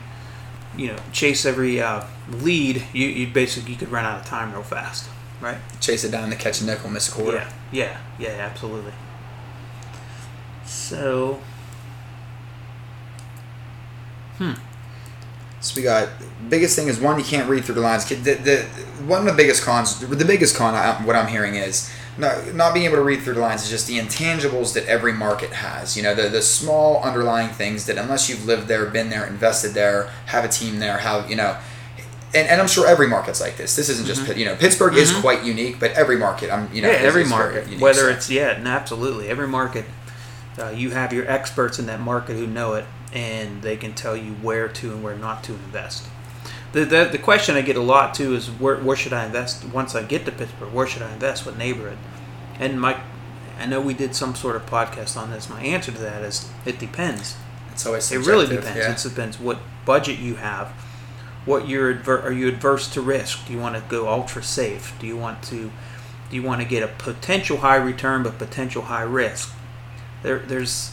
you 0.76 0.86
know, 0.88 0.96
chase 1.12 1.44
every 1.44 1.82
uh, 1.82 2.04
lead, 2.30 2.84
you 2.92 3.08
you 3.08 3.26
basically 3.26 3.72
you 3.72 3.78
could 3.78 3.90
run 3.90 4.04
out 4.04 4.20
of 4.20 4.26
time 4.26 4.52
real 4.52 4.62
fast, 4.62 5.08
right? 5.40 5.59
Chase 5.80 6.04
it 6.04 6.11
down 6.11 6.30
to 6.30 6.37
catch 6.37 6.61
a 6.61 6.64
nickel, 6.64 6.90
miss 6.90 7.09
a 7.09 7.12
quarter. 7.12 7.38
Yeah, 7.38 7.50
yeah, 7.73 7.99
yeah, 8.18 8.28
absolutely. 8.40 8.92
So, 10.64 11.40
hmm. 14.38 14.52
So 15.61 15.76
we 15.76 15.82
got 15.82 16.09
biggest 16.49 16.75
thing 16.75 16.88
is 16.88 16.99
one 16.99 17.18
you 17.18 17.25
can't 17.25 17.49
read 17.49 17.64
through 17.64 17.75
the 17.75 17.80
lines. 17.82 18.06
The, 18.06 18.14
the 18.14 18.62
one 19.04 19.20
of 19.20 19.26
the 19.26 19.35
biggest 19.35 19.62
cons, 19.62 19.99
the 20.00 20.25
biggest 20.25 20.56
con, 20.56 20.75
I, 20.75 20.94
what 21.04 21.16
I'm 21.16 21.26
hearing 21.26 21.54
is 21.54 21.92
not, 22.16 22.54
not 22.54 22.73
being 22.73 22.87
able 22.87 22.97
to 22.97 23.02
read 23.02 23.20
through 23.20 23.35
the 23.35 23.40
lines 23.40 23.62
is 23.64 23.70
just 23.70 23.87
the 23.87 23.99
intangibles 23.99 24.73
that 24.75 24.87
every 24.87 25.12
market 25.12 25.52
has. 25.52 25.97
You 25.97 26.02
know, 26.02 26.14
the 26.14 26.28
the 26.28 26.40
small 26.40 27.02
underlying 27.02 27.50
things 27.50 27.87
that 27.87 27.99
unless 27.99 28.28
you've 28.30 28.47
lived 28.47 28.68
there, 28.68 28.87
been 28.87 29.11
there, 29.11 29.26
invested 29.26 29.73
there, 29.73 30.11
have 30.26 30.44
a 30.44 30.49
team 30.49 30.78
there, 30.78 30.99
have 30.99 31.28
you 31.28 31.37
know. 31.37 31.59
And, 32.32 32.46
and 32.49 32.60
I'm 32.60 32.68
sure 32.68 32.87
every 32.87 33.08
market's 33.08 33.40
like 33.40 33.56
this. 33.56 33.75
This 33.75 33.88
isn't 33.88 34.06
just 34.06 34.25
Pitt- 34.25 34.37
you 34.37 34.44
know 34.44 34.54
Pittsburgh 34.54 34.94
is 34.96 35.10
Mhm. 35.12 35.20
quite 35.20 35.42
unique, 35.44 35.80
but 35.80 35.90
every 35.92 36.16
market 36.16 36.50
I'm 36.52 36.72
you 36.72 36.80
know 36.82 36.88
yeah, 36.90 36.99
every 36.99 37.25
market, 37.25 37.66
unique, 37.66 37.82
whether 37.82 38.02
so. 38.02 38.08
it's 38.10 38.30
yeah, 38.30 38.50
and 38.50 38.68
absolutely 38.68 39.28
every 39.28 39.49
market, 39.49 39.84
uh, 40.58 40.68
you 40.68 40.90
have 40.90 41.12
your 41.12 41.28
experts 41.28 41.78
in 41.80 41.87
that 41.87 42.00
market 42.00 42.34
who 42.37 42.46
know 42.46 42.75
it, 42.75 42.84
and 43.12 43.62
they 43.62 43.76
can 43.76 43.94
tell 43.94 44.16
you 44.16 44.32
where 44.34 44.68
to 44.68 44.92
and 44.92 45.02
where 45.02 45.16
not 45.16 45.42
to 45.44 45.52
invest. 45.54 46.04
The, 46.72 46.84
the, 46.84 47.08
the 47.10 47.18
question 47.18 47.56
I 47.56 47.62
get 47.62 47.75
a 47.75 47.80
lot 47.82 48.14
too 48.14 48.32
is 48.37 48.46
where, 48.49 48.76
where 48.76 48.96
should 48.96 49.12
I 49.12 49.25
invest 49.26 49.64
once 49.64 49.96
I 49.96 50.04
get 50.04 50.25
to 50.26 50.30
Pittsburgh? 50.30 50.72
Where 50.72 50.87
should 50.87 51.02
I 51.02 51.12
invest? 51.12 51.44
What 51.44 51.58
neighborhood? 51.58 51.99
And 52.60 52.80
my, 52.80 52.96
I 53.58 53.66
know 53.66 53.80
we 53.80 53.92
did 53.92 54.14
some 54.14 54.37
sort 54.37 54.54
of 54.54 54.66
podcast 54.66 55.16
on 55.16 55.32
this. 55.32 55.49
My 55.50 55.60
answer 55.62 55.90
to 55.90 55.99
that 55.99 56.22
is 56.22 56.49
it 56.64 56.78
depends. 56.78 57.34
it's 57.72 57.84
always 57.84 58.12
It 58.12 58.18
really 58.25 58.46
depends. 58.46 58.76
Yeah. 58.76 58.92
It 58.92 58.99
depends 59.02 59.40
what 59.40 59.58
budget 59.84 60.20
you 60.20 60.37
have. 60.37 60.68
What 61.44 61.68
you're 61.68 61.90
adver- 61.90 62.23
are 62.23 62.32
you 62.32 62.49
adverse 62.49 62.88
to 62.88 63.00
risk? 63.00 63.47
Do 63.47 63.52
you 63.52 63.59
want 63.59 63.75
to 63.76 63.82
go 63.88 64.09
ultra 64.09 64.42
safe? 64.42 64.92
Do 64.99 65.06
you 65.06 65.16
want 65.16 65.42
to 65.44 65.70
do 66.30 66.37
you 66.37 66.42
want 66.42 66.61
to 66.61 66.66
get 66.66 66.82
a 66.82 66.88
potential 66.88 67.59
high 67.59 67.76
return 67.76 68.23
but 68.23 68.38
potential 68.38 68.82
high 68.82 69.02
risk? 69.02 69.52
There 70.23 70.38
there's 70.38 70.92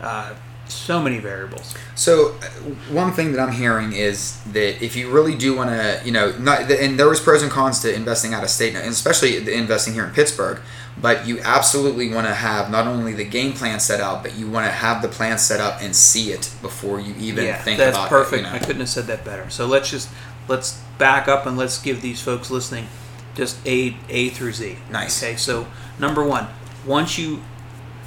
uh, 0.00 0.34
so 0.68 1.02
many 1.02 1.18
variables. 1.18 1.74
So, 1.94 2.34
uh, 2.42 2.46
one 2.92 3.12
thing 3.12 3.32
that 3.32 3.40
I'm 3.40 3.52
hearing 3.52 3.92
is 3.92 4.42
that 4.52 4.82
if 4.84 4.96
you 4.96 5.10
really 5.10 5.34
do 5.36 5.56
want 5.56 5.70
to, 5.70 6.00
you 6.04 6.12
know, 6.12 6.32
not, 6.38 6.70
and 6.70 6.98
was 6.98 7.20
pros 7.20 7.42
and 7.42 7.50
cons 7.50 7.80
to 7.80 7.94
investing 7.94 8.34
out 8.34 8.42
of 8.42 8.50
state, 8.50 8.74
and 8.74 8.84
especially 8.88 9.38
the 9.38 9.54
investing 9.56 9.94
here 9.94 10.04
in 10.04 10.12
Pittsburgh, 10.12 10.60
but 11.00 11.26
you 11.26 11.40
absolutely 11.40 12.12
want 12.12 12.26
to 12.26 12.34
have 12.34 12.70
not 12.70 12.86
only 12.86 13.12
the 13.12 13.24
game 13.24 13.52
plan 13.52 13.80
set 13.80 14.00
out, 14.00 14.22
but 14.22 14.34
you 14.36 14.50
want 14.50 14.66
to 14.66 14.72
have 14.72 15.02
the 15.02 15.08
plan 15.08 15.38
set 15.38 15.60
up 15.60 15.82
and 15.82 15.94
see 15.94 16.32
it 16.32 16.52
before 16.62 16.98
you 17.00 17.14
even 17.18 17.44
yeah, 17.44 17.60
think 17.62 17.78
that's 17.78 17.96
about 17.96 18.08
perfect. 18.08 18.42
it. 18.42 18.46
I 18.46 18.54
You 18.54 18.60
know? 18.60 18.66
couldn't 18.66 18.80
have 18.80 18.88
said 18.88 19.06
that 19.06 19.24
better. 19.24 19.50
So 19.50 19.66
let's 19.66 19.90
just 19.90 20.08
let's 20.48 20.80
back 20.98 21.28
up 21.28 21.44
and 21.46 21.56
let's 21.56 21.80
give 21.80 22.00
these 22.00 22.20
folks 22.20 22.50
listening 22.50 22.88
just 23.34 23.58
A 23.66 23.96
A 24.08 24.30
through 24.30 24.52
Z. 24.52 24.78
Nice. 24.90 25.22
Okay, 25.22 25.36
so 25.36 25.66
number 25.98 26.24
one, 26.24 26.48
once 26.86 27.18
you 27.18 27.42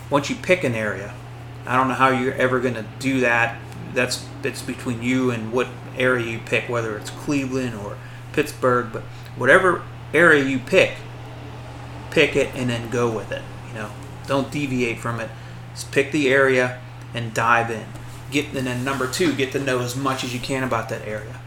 once 0.09 0.29
you 0.29 0.35
pick 0.35 0.63
an 0.63 0.73
area, 0.73 1.13
I 1.65 1.75
don't 1.75 1.87
know 1.87 1.93
how 1.93 2.09
you're 2.09 2.33
ever 2.33 2.59
going 2.59 2.75
to 2.75 2.85
do 2.99 3.21
that. 3.21 3.59
That's 3.93 4.25
it's 4.43 4.61
between 4.61 5.01
you 5.01 5.31
and 5.31 5.51
what 5.51 5.67
area 5.97 6.25
you 6.25 6.39
pick, 6.39 6.69
whether 6.69 6.97
it's 6.97 7.09
Cleveland 7.09 7.75
or 7.75 7.97
Pittsburgh, 8.33 8.91
but 8.93 9.03
whatever 9.35 9.83
area 10.13 10.43
you 10.43 10.59
pick, 10.59 10.95
pick 12.11 12.35
it 12.35 12.53
and 12.55 12.69
then 12.69 12.89
go 12.89 13.11
with 13.11 13.31
it. 13.31 13.41
You 13.67 13.73
know, 13.73 13.91
don't 14.27 14.51
deviate 14.51 14.99
from 14.99 15.19
it. 15.19 15.29
Just 15.73 15.91
pick 15.91 16.11
the 16.11 16.29
area 16.29 16.79
and 17.13 17.33
dive 17.33 17.71
in. 17.71 17.85
Get 18.31 18.53
and 18.53 18.67
then 18.67 18.83
number 18.83 19.07
two, 19.07 19.33
get 19.33 19.51
to 19.53 19.59
know 19.59 19.79
as 19.79 19.95
much 19.95 20.23
as 20.23 20.33
you 20.33 20.39
can 20.39 20.63
about 20.63 20.89
that 20.89 21.07
area. 21.07 21.39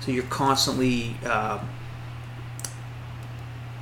So 0.00 0.12
you're 0.12 0.24
constantly 0.24 1.16
um, 1.26 1.68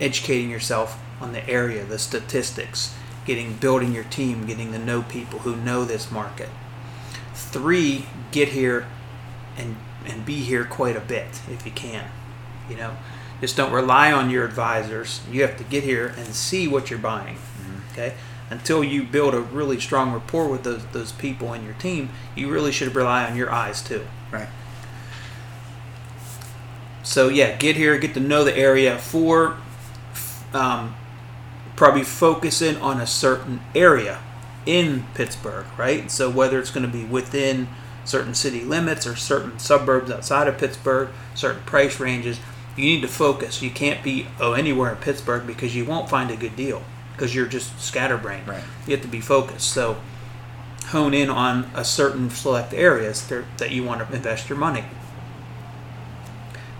educating 0.00 0.50
yourself 0.50 1.00
on 1.20 1.32
the 1.32 1.48
area, 1.48 1.84
the 1.84 1.98
statistics, 1.98 2.94
getting 3.28 3.52
building 3.52 3.94
your 3.94 4.04
team, 4.04 4.46
getting 4.46 4.72
to 4.72 4.78
know 4.78 5.02
people 5.02 5.40
who 5.40 5.54
know 5.54 5.84
this 5.84 6.10
market. 6.10 6.48
Three, 7.34 8.06
get 8.32 8.48
here 8.48 8.86
and 9.56 9.76
and 10.06 10.24
be 10.24 10.36
here 10.36 10.64
quite 10.64 10.96
a 10.96 11.00
bit 11.00 11.42
if 11.50 11.66
you 11.66 11.70
can. 11.70 12.10
You 12.70 12.76
know, 12.76 12.96
just 13.40 13.56
don't 13.56 13.70
rely 13.70 14.10
on 14.10 14.30
your 14.30 14.46
advisors. 14.46 15.20
You 15.30 15.42
have 15.42 15.58
to 15.58 15.64
get 15.64 15.84
here 15.84 16.14
and 16.16 16.34
see 16.34 16.66
what 16.66 16.88
you're 16.88 16.98
buying. 16.98 17.36
Okay, 17.92 18.14
until 18.48 18.82
you 18.82 19.02
build 19.04 19.34
a 19.34 19.40
really 19.40 19.78
strong 19.78 20.12
rapport 20.12 20.48
with 20.48 20.62
those 20.62 20.84
those 20.86 21.12
people 21.12 21.52
in 21.52 21.64
your 21.64 21.74
team, 21.74 22.08
you 22.34 22.50
really 22.50 22.72
should 22.72 22.94
rely 22.96 23.28
on 23.28 23.36
your 23.36 23.52
eyes 23.52 23.82
too. 23.82 24.06
Right. 24.32 24.48
So 27.02 27.28
yeah, 27.28 27.56
get 27.56 27.76
here, 27.76 27.98
get 27.98 28.14
to 28.14 28.20
know 28.20 28.42
the 28.42 28.56
area. 28.56 28.98
Four, 28.98 29.56
um, 30.54 30.94
probably 31.78 32.02
focus 32.02 32.60
in 32.60 32.76
on 32.78 33.00
a 33.00 33.06
certain 33.06 33.60
area 33.72 34.18
in 34.66 35.04
Pittsburgh, 35.14 35.64
right? 35.76 36.10
So 36.10 36.28
whether 36.28 36.58
it's 36.58 36.72
going 36.72 36.84
to 36.84 36.92
be 36.92 37.04
within 37.04 37.68
certain 38.04 38.34
city 38.34 38.64
limits 38.64 39.06
or 39.06 39.14
certain 39.14 39.60
suburbs 39.60 40.10
outside 40.10 40.48
of 40.48 40.58
Pittsburgh, 40.58 41.08
certain 41.36 41.62
price 41.62 42.00
ranges, 42.00 42.40
you 42.76 42.84
need 42.84 43.02
to 43.02 43.08
focus. 43.08 43.62
You 43.62 43.70
can't 43.70 44.02
be 44.02 44.26
oh 44.40 44.54
anywhere 44.54 44.90
in 44.90 44.96
Pittsburgh 44.96 45.46
because 45.46 45.76
you 45.76 45.84
won't 45.84 46.10
find 46.10 46.32
a 46.32 46.36
good 46.36 46.56
deal 46.56 46.82
because 47.12 47.32
you're 47.32 47.46
just 47.46 47.80
scatterbrained. 47.80 48.48
Right. 48.48 48.64
You 48.86 48.96
have 48.96 49.02
to 49.02 49.08
be 49.08 49.20
focused. 49.20 49.70
So 49.72 50.00
hone 50.86 51.14
in 51.14 51.30
on 51.30 51.70
a 51.74 51.84
certain 51.84 52.28
select 52.28 52.74
areas 52.74 53.24
that 53.28 53.44
that 53.58 53.70
you 53.70 53.84
want 53.84 54.06
to 54.06 54.14
invest 54.14 54.48
your 54.48 54.58
money 54.58 54.84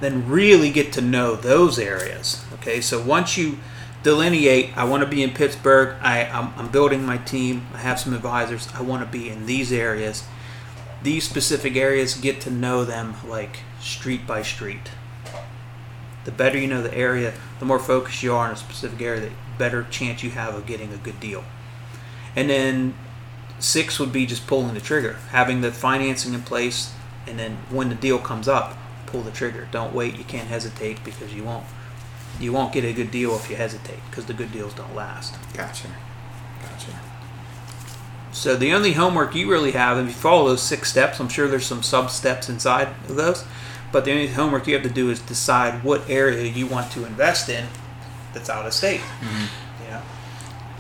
then 0.00 0.28
really 0.28 0.70
get 0.70 0.92
to 0.92 1.00
know 1.00 1.34
those 1.34 1.78
areas. 1.78 2.44
Okay, 2.54 2.80
so 2.80 3.02
once 3.02 3.36
you 3.36 3.58
delineate, 4.02 4.76
I 4.76 4.84
want 4.84 5.02
to 5.02 5.08
be 5.08 5.22
in 5.22 5.30
Pittsburgh. 5.30 5.96
I, 6.00 6.24
I'm, 6.24 6.52
I'm 6.56 6.68
building 6.70 7.04
my 7.04 7.18
team. 7.18 7.66
I 7.74 7.78
have 7.78 7.98
some 7.98 8.14
advisors. 8.14 8.68
I 8.74 8.82
want 8.82 9.04
to 9.04 9.10
be 9.10 9.28
in 9.28 9.46
these 9.46 9.72
areas. 9.72 10.24
These 11.02 11.24
specific 11.24 11.76
areas, 11.76 12.14
get 12.14 12.40
to 12.42 12.50
know 12.50 12.84
them 12.84 13.14
like 13.26 13.60
street 13.80 14.26
by 14.26 14.42
street. 14.42 14.90
The 16.24 16.32
better 16.32 16.58
you 16.58 16.68
know 16.68 16.82
the 16.82 16.94
area, 16.94 17.32
the 17.58 17.64
more 17.64 17.78
focused 17.78 18.22
you 18.22 18.34
are 18.34 18.48
on 18.48 18.52
a 18.52 18.56
specific 18.56 19.00
area, 19.00 19.20
the 19.20 19.30
better 19.56 19.84
chance 19.84 20.22
you 20.22 20.30
have 20.30 20.54
of 20.54 20.66
getting 20.66 20.92
a 20.92 20.96
good 20.96 21.20
deal. 21.20 21.44
And 22.34 22.50
then 22.50 22.94
six 23.58 23.98
would 23.98 24.12
be 24.12 24.26
just 24.26 24.46
pulling 24.46 24.74
the 24.74 24.80
trigger, 24.80 25.14
having 25.30 25.60
the 25.60 25.72
financing 25.72 26.34
in 26.34 26.42
place, 26.42 26.92
and 27.26 27.38
then 27.38 27.58
when 27.70 27.88
the 27.88 27.94
deal 27.94 28.18
comes 28.18 28.48
up, 28.48 28.76
pull 29.06 29.22
the 29.22 29.30
trigger. 29.30 29.68
Don't 29.70 29.94
wait. 29.94 30.16
You 30.16 30.24
can't 30.24 30.48
hesitate 30.48 31.02
because 31.04 31.32
you 31.34 31.44
won't. 31.44 31.64
You 32.40 32.52
won't 32.52 32.72
get 32.72 32.84
a 32.84 32.92
good 32.92 33.10
deal 33.10 33.34
if 33.34 33.50
you 33.50 33.56
hesitate 33.56 33.98
because 34.10 34.26
the 34.26 34.34
good 34.34 34.52
deals 34.52 34.74
don't 34.74 34.94
last. 34.94 35.34
Gotcha. 35.54 35.88
Gotcha. 36.62 36.92
So 38.32 38.56
the 38.56 38.72
only 38.72 38.92
homework 38.92 39.34
you 39.34 39.50
really 39.50 39.72
have, 39.72 39.98
if 39.98 40.06
you 40.06 40.12
follow 40.12 40.48
those 40.48 40.62
six 40.62 40.90
steps, 40.90 41.18
I'm 41.18 41.28
sure 41.28 41.48
there's 41.48 41.66
some 41.66 41.82
sub 41.82 42.10
steps 42.10 42.48
inside 42.48 42.88
of 43.08 43.16
those, 43.16 43.44
but 43.90 44.04
the 44.04 44.12
only 44.12 44.28
homework 44.28 44.66
you 44.66 44.74
have 44.74 44.82
to 44.84 44.90
do 44.90 45.10
is 45.10 45.18
decide 45.20 45.82
what 45.82 46.08
area 46.08 46.44
you 46.44 46.66
want 46.66 46.92
to 46.92 47.04
invest 47.04 47.48
in 47.48 47.66
that's 48.34 48.50
out 48.50 48.66
of 48.66 48.72
state. 48.74 49.00
Yeah. 49.88 50.02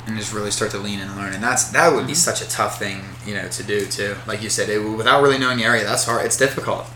and 0.06 0.16
just 0.18 0.32
really 0.32 0.50
start 0.50 0.70
to 0.72 0.78
lean 0.78 1.00
and 1.00 1.16
learn. 1.16 1.32
And 1.32 1.42
that's 1.42 1.70
that 1.70 1.92
would 1.92 2.06
be 2.06 2.12
Mm-hmm. 2.12 2.18
such 2.18 2.42
a 2.42 2.48
tough 2.48 2.78
thing, 2.78 3.00
you 3.26 3.34
know, 3.34 3.48
to 3.48 3.62
do 3.64 3.86
too. 3.86 4.16
Like 4.26 4.42
you 4.42 4.50
said, 4.50 4.68
it, 4.68 4.78
without 4.78 5.22
really 5.22 5.38
knowing 5.38 5.56
the 5.58 5.64
area, 5.64 5.84
that's 5.84 6.04
hard. 6.04 6.24
It's 6.26 6.36
difficult. 6.36 6.86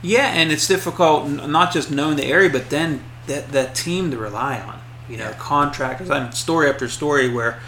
Yeah, 0.00 0.26
and 0.28 0.52
it's 0.52 0.68
difficult 0.68 1.28
not 1.28 1.72
just 1.72 1.90
knowing 1.90 2.16
the 2.16 2.24
area, 2.26 2.48
but 2.48 2.70
then 2.70 3.02
that 3.26 3.52
that 3.52 3.74
team 3.74 4.10
to 4.10 4.18
rely 4.18 4.60
on. 4.60 4.80
You 5.08 5.16
know, 5.18 5.28
Yeah. 5.30 5.34
contractors. 5.38 6.10
I 6.10 6.20
mean, 6.24 6.32
story 6.32 6.68
after 6.68 6.88
story 6.88 7.28
where 7.32 7.58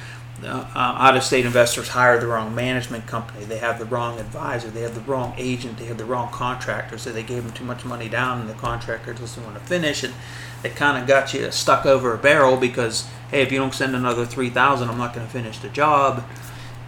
uh, 0.45 0.47
uh, 0.47 0.79
out-of-state 0.79 1.45
investors 1.45 1.89
hire 1.89 2.21
the 2.21 2.27
wrong 2.29 2.55
management 2.55 3.07
company. 3.09 3.45
They 3.45 3.59
have 3.59 3.81
the 3.81 3.85
wrong 3.85 4.21
advisor. 4.21 4.69
They 4.71 4.83
have 4.83 4.95
the 4.95 5.01
wrong 5.01 5.35
agent. 5.37 5.79
They 5.79 5.87
have 5.87 5.99
the 5.99 6.05
wrong 6.05 6.31
contractor. 6.31 6.97
So 6.97 7.11
they 7.11 7.25
gave 7.25 7.43
them 7.43 7.53
too 7.53 7.65
much 7.65 7.85
money 7.85 8.09
down, 8.09 8.41
and 8.41 8.49
the 8.49 8.55
contractor 8.55 9.13
doesn't 9.13 9.45
want 9.45 9.57
to 9.57 9.65
finish, 9.65 10.05
and 10.05 10.15
it 10.63 10.77
kind 10.77 10.97
of 10.97 11.09
got 11.09 11.35
you 11.35 11.51
stuck 11.51 11.87
over 11.87 12.15
a 12.15 12.19
barrel 12.19 12.57
because 12.57 13.07
hey, 13.33 13.43
if 13.43 13.51
you 13.53 13.59
don't 13.59 13.75
send 13.75 13.95
another 13.97 14.25
three 14.25 14.51
thousand, 14.51 14.89
I'm 14.91 14.99
not 14.99 15.13
going 15.15 15.27
to 15.27 15.33
finish 15.33 15.59
the 15.59 15.69
job 15.69 16.25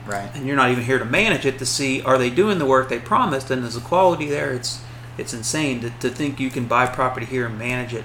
Right. 0.06 0.30
and 0.34 0.46
you're 0.46 0.56
not 0.56 0.70
even 0.70 0.84
here 0.84 0.98
to 0.98 1.04
manage 1.04 1.44
it 1.46 1.58
to 1.58 1.66
see 1.66 2.02
are 2.02 2.18
they 2.18 2.30
doing 2.30 2.58
the 2.58 2.66
work 2.66 2.88
they 2.88 2.98
promised 2.98 3.50
and 3.50 3.64
is 3.64 3.74
the 3.74 3.80
quality 3.80 4.26
there 4.28 4.50
it's 4.52 4.80
it's 5.18 5.34
insane 5.34 5.80
to, 5.82 5.90
to 6.00 6.08
think 6.08 6.40
you 6.40 6.50
can 6.50 6.64
buy 6.64 6.86
property 6.86 7.26
here 7.26 7.46
and 7.46 7.58
manage 7.58 7.92
it 7.94 8.04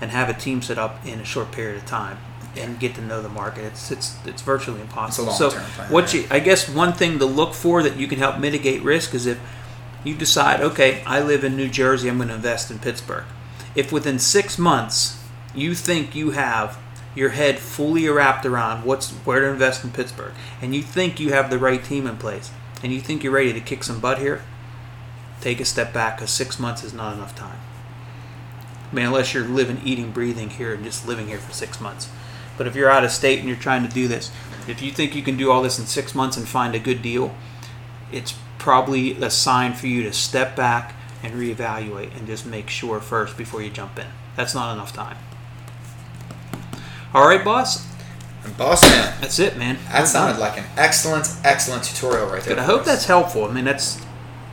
and 0.00 0.10
have 0.10 0.28
a 0.28 0.34
team 0.34 0.62
set 0.62 0.78
up 0.78 1.04
in 1.06 1.20
a 1.20 1.24
short 1.24 1.52
period 1.52 1.76
of 1.76 1.86
time 1.86 2.18
and 2.56 2.78
get 2.78 2.94
to 2.94 3.02
know 3.02 3.22
the 3.22 3.28
market. 3.28 3.64
It's 3.64 3.90
it's 3.90 4.16
it's 4.26 4.42
virtually 4.42 4.80
impossible. 4.80 5.28
It's 5.28 5.38
so 5.38 5.50
plan, 5.50 5.90
what 5.90 6.04
right? 6.04 6.14
you 6.14 6.26
I 6.30 6.40
guess 6.40 6.68
one 6.68 6.92
thing 6.92 7.18
to 7.18 7.26
look 7.26 7.54
for 7.54 7.82
that 7.82 7.96
you 7.96 8.06
can 8.06 8.18
help 8.18 8.38
mitigate 8.38 8.82
risk 8.82 9.14
is 9.14 9.26
if 9.26 9.40
you 10.04 10.14
decide, 10.14 10.60
okay, 10.60 11.02
I 11.06 11.20
live 11.20 11.44
in 11.44 11.56
New 11.56 11.68
Jersey, 11.68 12.08
I'm 12.08 12.18
going 12.18 12.28
to 12.28 12.34
invest 12.34 12.70
in 12.70 12.78
Pittsburgh. 12.78 13.24
If 13.74 13.90
within 13.90 14.18
six 14.18 14.58
months 14.58 15.20
you 15.54 15.74
think 15.74 16.14
you 16.14 16.32
have 16.32 16.78
your 17.14 17.30
head 17.30 17.58
fully 17.58 18.08
wrapped 18.08 18.44
around 18.44 18.84
what's 18.84 19.10
where 19.10 19.40
to 19.40 19.46
invest 19.46 19.84
in 19.84 19.90
Pittsburgh, 19.90 20.34
and 20.60 20.74
you 20.74 20.82
think 20.82 21.18
you 21.18 21.32
have 21.32 21.48
the 21.48 21.58
right 21.58 21.82
team 21.82 22.06
in 22.06 22.16
place, 22.16 22.50
and 22.82 22.92
you 22.92 23.00
think 23.00 23.22
you're 23.22 23.32
ready 23.32 23.52
to 23.52 23.60
kick 23.60 23.84
some 23.84 24.00
butt 24.00 24.18
here, 24.18 24.42
take 25.40 25.60
a 25.60 25.64
step 25.64 25.92
back 25.92 26.16
because 26.16 26.30
six 26.30 26.58
months 26.58 26.82
is 26.82 26.92
not 26.92 27.14
enough 27.14 27.34
time. 27.34 27.58
I 28.94 28.96
mean, 28.96 29.06
unless 29.06 29.34
you're 29.34 29.42
living, 29.42 29.80
eating, 29.84 30.12
breathing 30.12 30.50
here 30.50 30.72
and 30.72 30.84
just 30.84 31.04
living 31.04 31.26
here 31.26 31.38
for 31.38 31.52
six 31.52 31.80
months. 31.80 32.08
But 32.56 32.68
if 32.68 32.76
you're 32.76 32.88
out 32.88 33.02
of 33.02 33.10
state 33.10 33.40
and 33.40 33.48
you're 33.48 33.58
trying 33.58 33.84
to 33.84 33.92
do 33.92 34.06
this, 34.06 34.30
if 34.68 34.80
you 34.80 34.92
think 34.92 35.16
you 35.16 35.22
can 35.24 35.36
do 35.36 35.50
all 35.50 35.62
this 35.62 35.80
in 35.80 35.86
six 35.86 36.14
months 36.14 36.36
and 36.36 36.46
find 36.46 36.76
a 36.76 36.78
good 36.78 37.02
deal, 37.02 37.34
it's 38.12 38.36
probably 38.56 39.20
a 39.20 39.30
sign 39.30 39.74
for 39.74 39.88
you 39.88 40.04
to 40.04 40.12
step 40.12 40.54
back 40.54 40.94
and 41.24 41.34
reevaluate 41.34 42.16
and 42.16 42.28
just 42.28 42.46
make 42.46 42.70
sure 42.70 43.00
first 43.00 43.36
before 43.36 43.60
you 43.60 43.68
jump 43.68 43.98
in. 43.98 44.06
That's 44.36 44.54
not 44.54 44.72
enough 44.72 44.92
time. 44.92 45.16
All 47.12 47.26
right, 47.26 47.44
boss. 47.44 47.84
And 48.44 48.56
boss 48.56 48.82
man, 48.88 49.12
That's 49.20 49.40
it, 49.40 49.56
man. 49.56 49.76
that 49.90 50.06
sounded 50.06 50.38
like 50.38 50.56
an 50.56 50.66
excellent, 50.76 51.26
excellent 51.42 51.82
tutorial 51.82 52.28
right 52.28 52.44
there. 52.44 52.54
Good. 52.54 52.62
I 52.62 52.64
hope 52.64 52.82
us. 52.82 52.86
that's 52.86 53.06
helpful. 53.06 53.46
I 53.46 53.52
mean, 53.52 53.64
that's. 53.64 54.00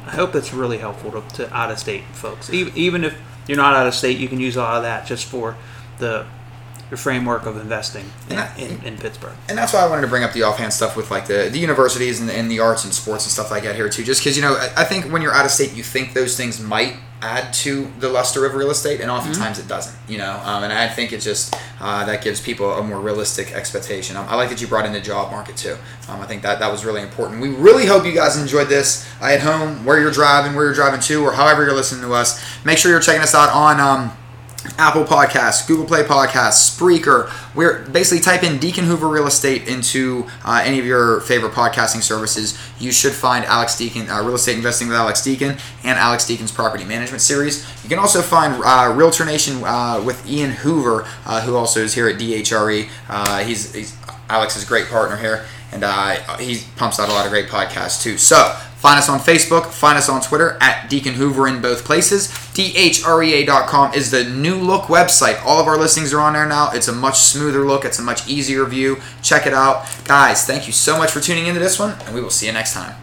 I 0.07 0.15
hope 0.15 0.31
that's 0.31 0.51
really 0.51 0.79
helpful 0.79 1.11
to, 1.11 1.21
to 1.35 1.55
out 1.55 1.69
of 1.69 1.77
state 1.77 2.03
folks. 2.13 2.51
Even, 2.51 2.75
even 2.75 3.03
if 3.03 3.15
you're 3.47 3.57
not 3.57 3.73
out 3.75 3.87
of 3.87 3.93
state, 3.95 4.17
you 4.17 4.27
can 4.27 4.39
use 4.39 4.55
a 4.55 4.59
lot 4.61 4.77
of 4.77 4.83
that 4.83 5.05
just 5.05 5.25
for 5.25 5.55
the 5.99 6.25
the 6.89 6.97
framework 6.97 7.45
of 7.45 7.55
investing 7.55 8.03
in, 8.29 8.37
I- 8.37 8.53
in, 8.57 8.83
in 8.83 8.97
Pittsburgh. 8.97 9.31
and 9.47 9.57
that's 9.57 9.71
why 9.73 9.79
I 9.79 9.87
wanted 9.87 10.01
to 10.01 10.07
bring 10.09 10.25
up 10.25 10.33
the 10.33 10.43
offhand 10.43 10.73
stuff 10.73 10.97
with 10.97 11.09
like 11.09 11.25
the, 11.25 11.47
the 11.49 11.57
universities 11.57 12.19
and, 12.19 12.29
and 12.29 12.51
the 12.51 12.59
arts 12.59 12.83
and 12.83 12.93
sports 12.93 13.23
and 13.23 13.31
stuff 13.31 13.49
like 13.49 13.63
that 13.63 13.75
here 13.75 13.87
too. 13.87 14.03
Just 14.03 14.19
because 14.21 14.35
you 14.35 14.41
know, 14.43 14.55
I, 14.55 14.81
I 14.81 14.83
think 14.83 15.05
when 15.05 15.21
you're 15.21 15.33
out 15.33 15.45
of 15.45 15.51
state, 15.51 15.73
you 15.73 15.83
think 15.83 16.13
those 16.13 16.35
things 16.35 16.59
might 16.59 16.97
add 17.21 17.53
to 17.53 17.91
the 17.99 18.09
luster 18.09 18.45
of 18.45 18.55
real 18.55 18.71
estate, 18.71 18.99
and 18.99 19.11
oftentimes 19.11 19.59
it 19.59 19.67
doesn't. 19.67 19.95
You 20.07 20.17
know, 20.17 20.41
um, 20.43 20.63
and 20.63 20.73
I 20.73 20.87
think 20.87 21.13
it 21.13 21.21
just 21.21 21.55
uh, 21.79 22.05
that 22.05 22.23
gives 22.23 22.41
people 22.41 22.71
a 22.73 22.83
more 22.83 22.99
realistic 22.99 23.51
expectation. 23.53 24.17
Um, 24.17 24.25
I 24.27 24.35
like 24.35 24.49
that 24.49 24.61
you 24.61 24.67
brought 24.67 24.85
in 24.85 24.93
the 24.93 25.01
job 25.01 25.31
market 25.31 25.57
too. 25.57 25.77
Um, 26.09 26.21
I 26.21 26.25
think 26.25 26.41
that 26.41 26.59
that 26.59 26.71
was 26.71 26.83
really 26.85 27.01
important. 27.01 27.41
We 27.41 27.49
really 27.49 27.85
hope 27.85 28.05
you 28.05 28.13
guys 28.13 28.37
enjoyed 28.37 28.67
this 28.69 29.07
uh, 29.21 29.25
at 29.25 29.41
home, 29.41 29.85
where 29.85 29.99
you're 29.99 30.11
driving, 30.11 30.55
where 30.55 30.65
you're 30.65 30.73
driving 30.73 30.99
to, 31.01 31.23
or 31.23 31.33
however 31.33 31.63
you're 31.63 31.75
listening 31.75 32.01
to 32.01 32.13
us. 32.13 32.43
Make 32.65 32.77
sure 32.77 32.91
you're 32.91 33.01
checking 33.01 33.21
us 33.21 33.35
out 33.35 33.49
on. 33.49 34.11
Apple 34.77 35.03
Podcasts, 35.03 35.67
Google 35.67 35.85
Play 35.85 36.03
Podcasts, 36.03 36.77
Spreaker. 36.77 37.31
We're 37.55 37.83
basically 37.89 38.21
type 38.21 38.43
in 38.43 38.59
Deacon 38.59 38.85
Hoover 38.85 39.07
Real 39.07 39.25
Estate 39.25 39.67
into 39.67 40.27
uh, 40.45 40.61
any 40.63 40.79
of 40.79 40.85
your 40.85 41.21
favorite 41.21 41.53
podcasting 41.53 42.03
services. 42.03 42.59
You 42.79 42.91
should 42.91 43.13
find 43.13 43.43
Alex 43.45 43.77
Deacon, 43.77 44.09
uh, 44.09 44.21
Real 44.21 44.35
Estate 44.35 44.57
Investing 44.57 44.87
with 44.87 44.97
Alex 44.97 45.23
Deacon, 45.23 45.57
and 45.83 45.97
Alex 45.97 46.27
Deacon's 46.27 46.51
Property 46.51 46.83
Management 46.83 47.21
Series. 47.21 47.65
You 47.83 47.89
can 47.89 47.99
also 47.99 48.21
find 48.21 48.61
uh, 48.63 48.93
Realtor 48.95 49.25
Nation 49.25 49.63
uh, 49.63 50.01
with 50.05 50.27
Ian 50.29 50.51
Hoover, 50.51 51.07
uh, 51.25 51.41
who 51.41 51.55
also 51.55 51.79
is 51.79 51.95
here 51.95 52.07
at 52.07 52.17
DHRE. 52.17 52.87
Uh, 53.09 53.39
he's, 53.39 53.73
he's 53.73 53.97
Alex's 54.29 54.63
great 54.63 54.87
partner 54.87 55.17
here, 55.17 55.45
and 55.71 55.83
he 56.39 56.61
pumps 56.75 56.99
out 56.99 57.09
a 57.09 57.11
lot 57.11 57.25
of 57.25 57.31
great 57.31 57.47
podcasts 57.47 58.01
too. 58.01 58.17
So 58.17 58.57
Find 58.81 58.97
us 58.97 59.09
on 59.09 59.19
Facebook, 59.19 59.67
find 59.67 59.95
us 59.95 60.09
on 60.09 60.21
Twitter 60.21 60.57
at 60.59 60.89
Deacon 60.89 61.13
Hoover 61.13 61.47
in 61.47 61.61
both 61.61 61.85
places. 61.85 62.29
DHREA.com 62.29 63.93
is 63.93 64.09
the 64.09 64.23
new 64.23 64.55
look 64.55 64.85
website. 64.85 65.39
All 65.45 65.59
of 65.59 65.67
our 65.67 65.77
listings 65.77 66.11
are 66.15 66.19
on 66.19 66.33
there 66.33 66.47
now. 66.47 66.71
It's 66.71 66.87
a 66.87 66.91
much 66.91 67.19
smoother 67.19 67.63
look, 67.63 67.85
it's 67.85 67.99
a 67.99 68.01
much 68.01 68.27
easier 68.27 68.65
view. 68.65 68.97
Check 69.21 69.45
it 69.45 69.53
out. 69.53 69.85
Guys, 70.05 70.47
thank 70.47 70.65
you 70.65 70.73
so 70.73 70.97
much 70.97 71.11
for 71.11 71.19
tuning 71.19 71.45
into 71.45 71.59
this 71.59 71.77
one, 71.77 71.95
and 72.07 72.15
we 72.15 72.21
will 72.21 72.31
see 72.31 72.47
you 72.47 72.53
next 72.53 72.73
time. 72.73 72.95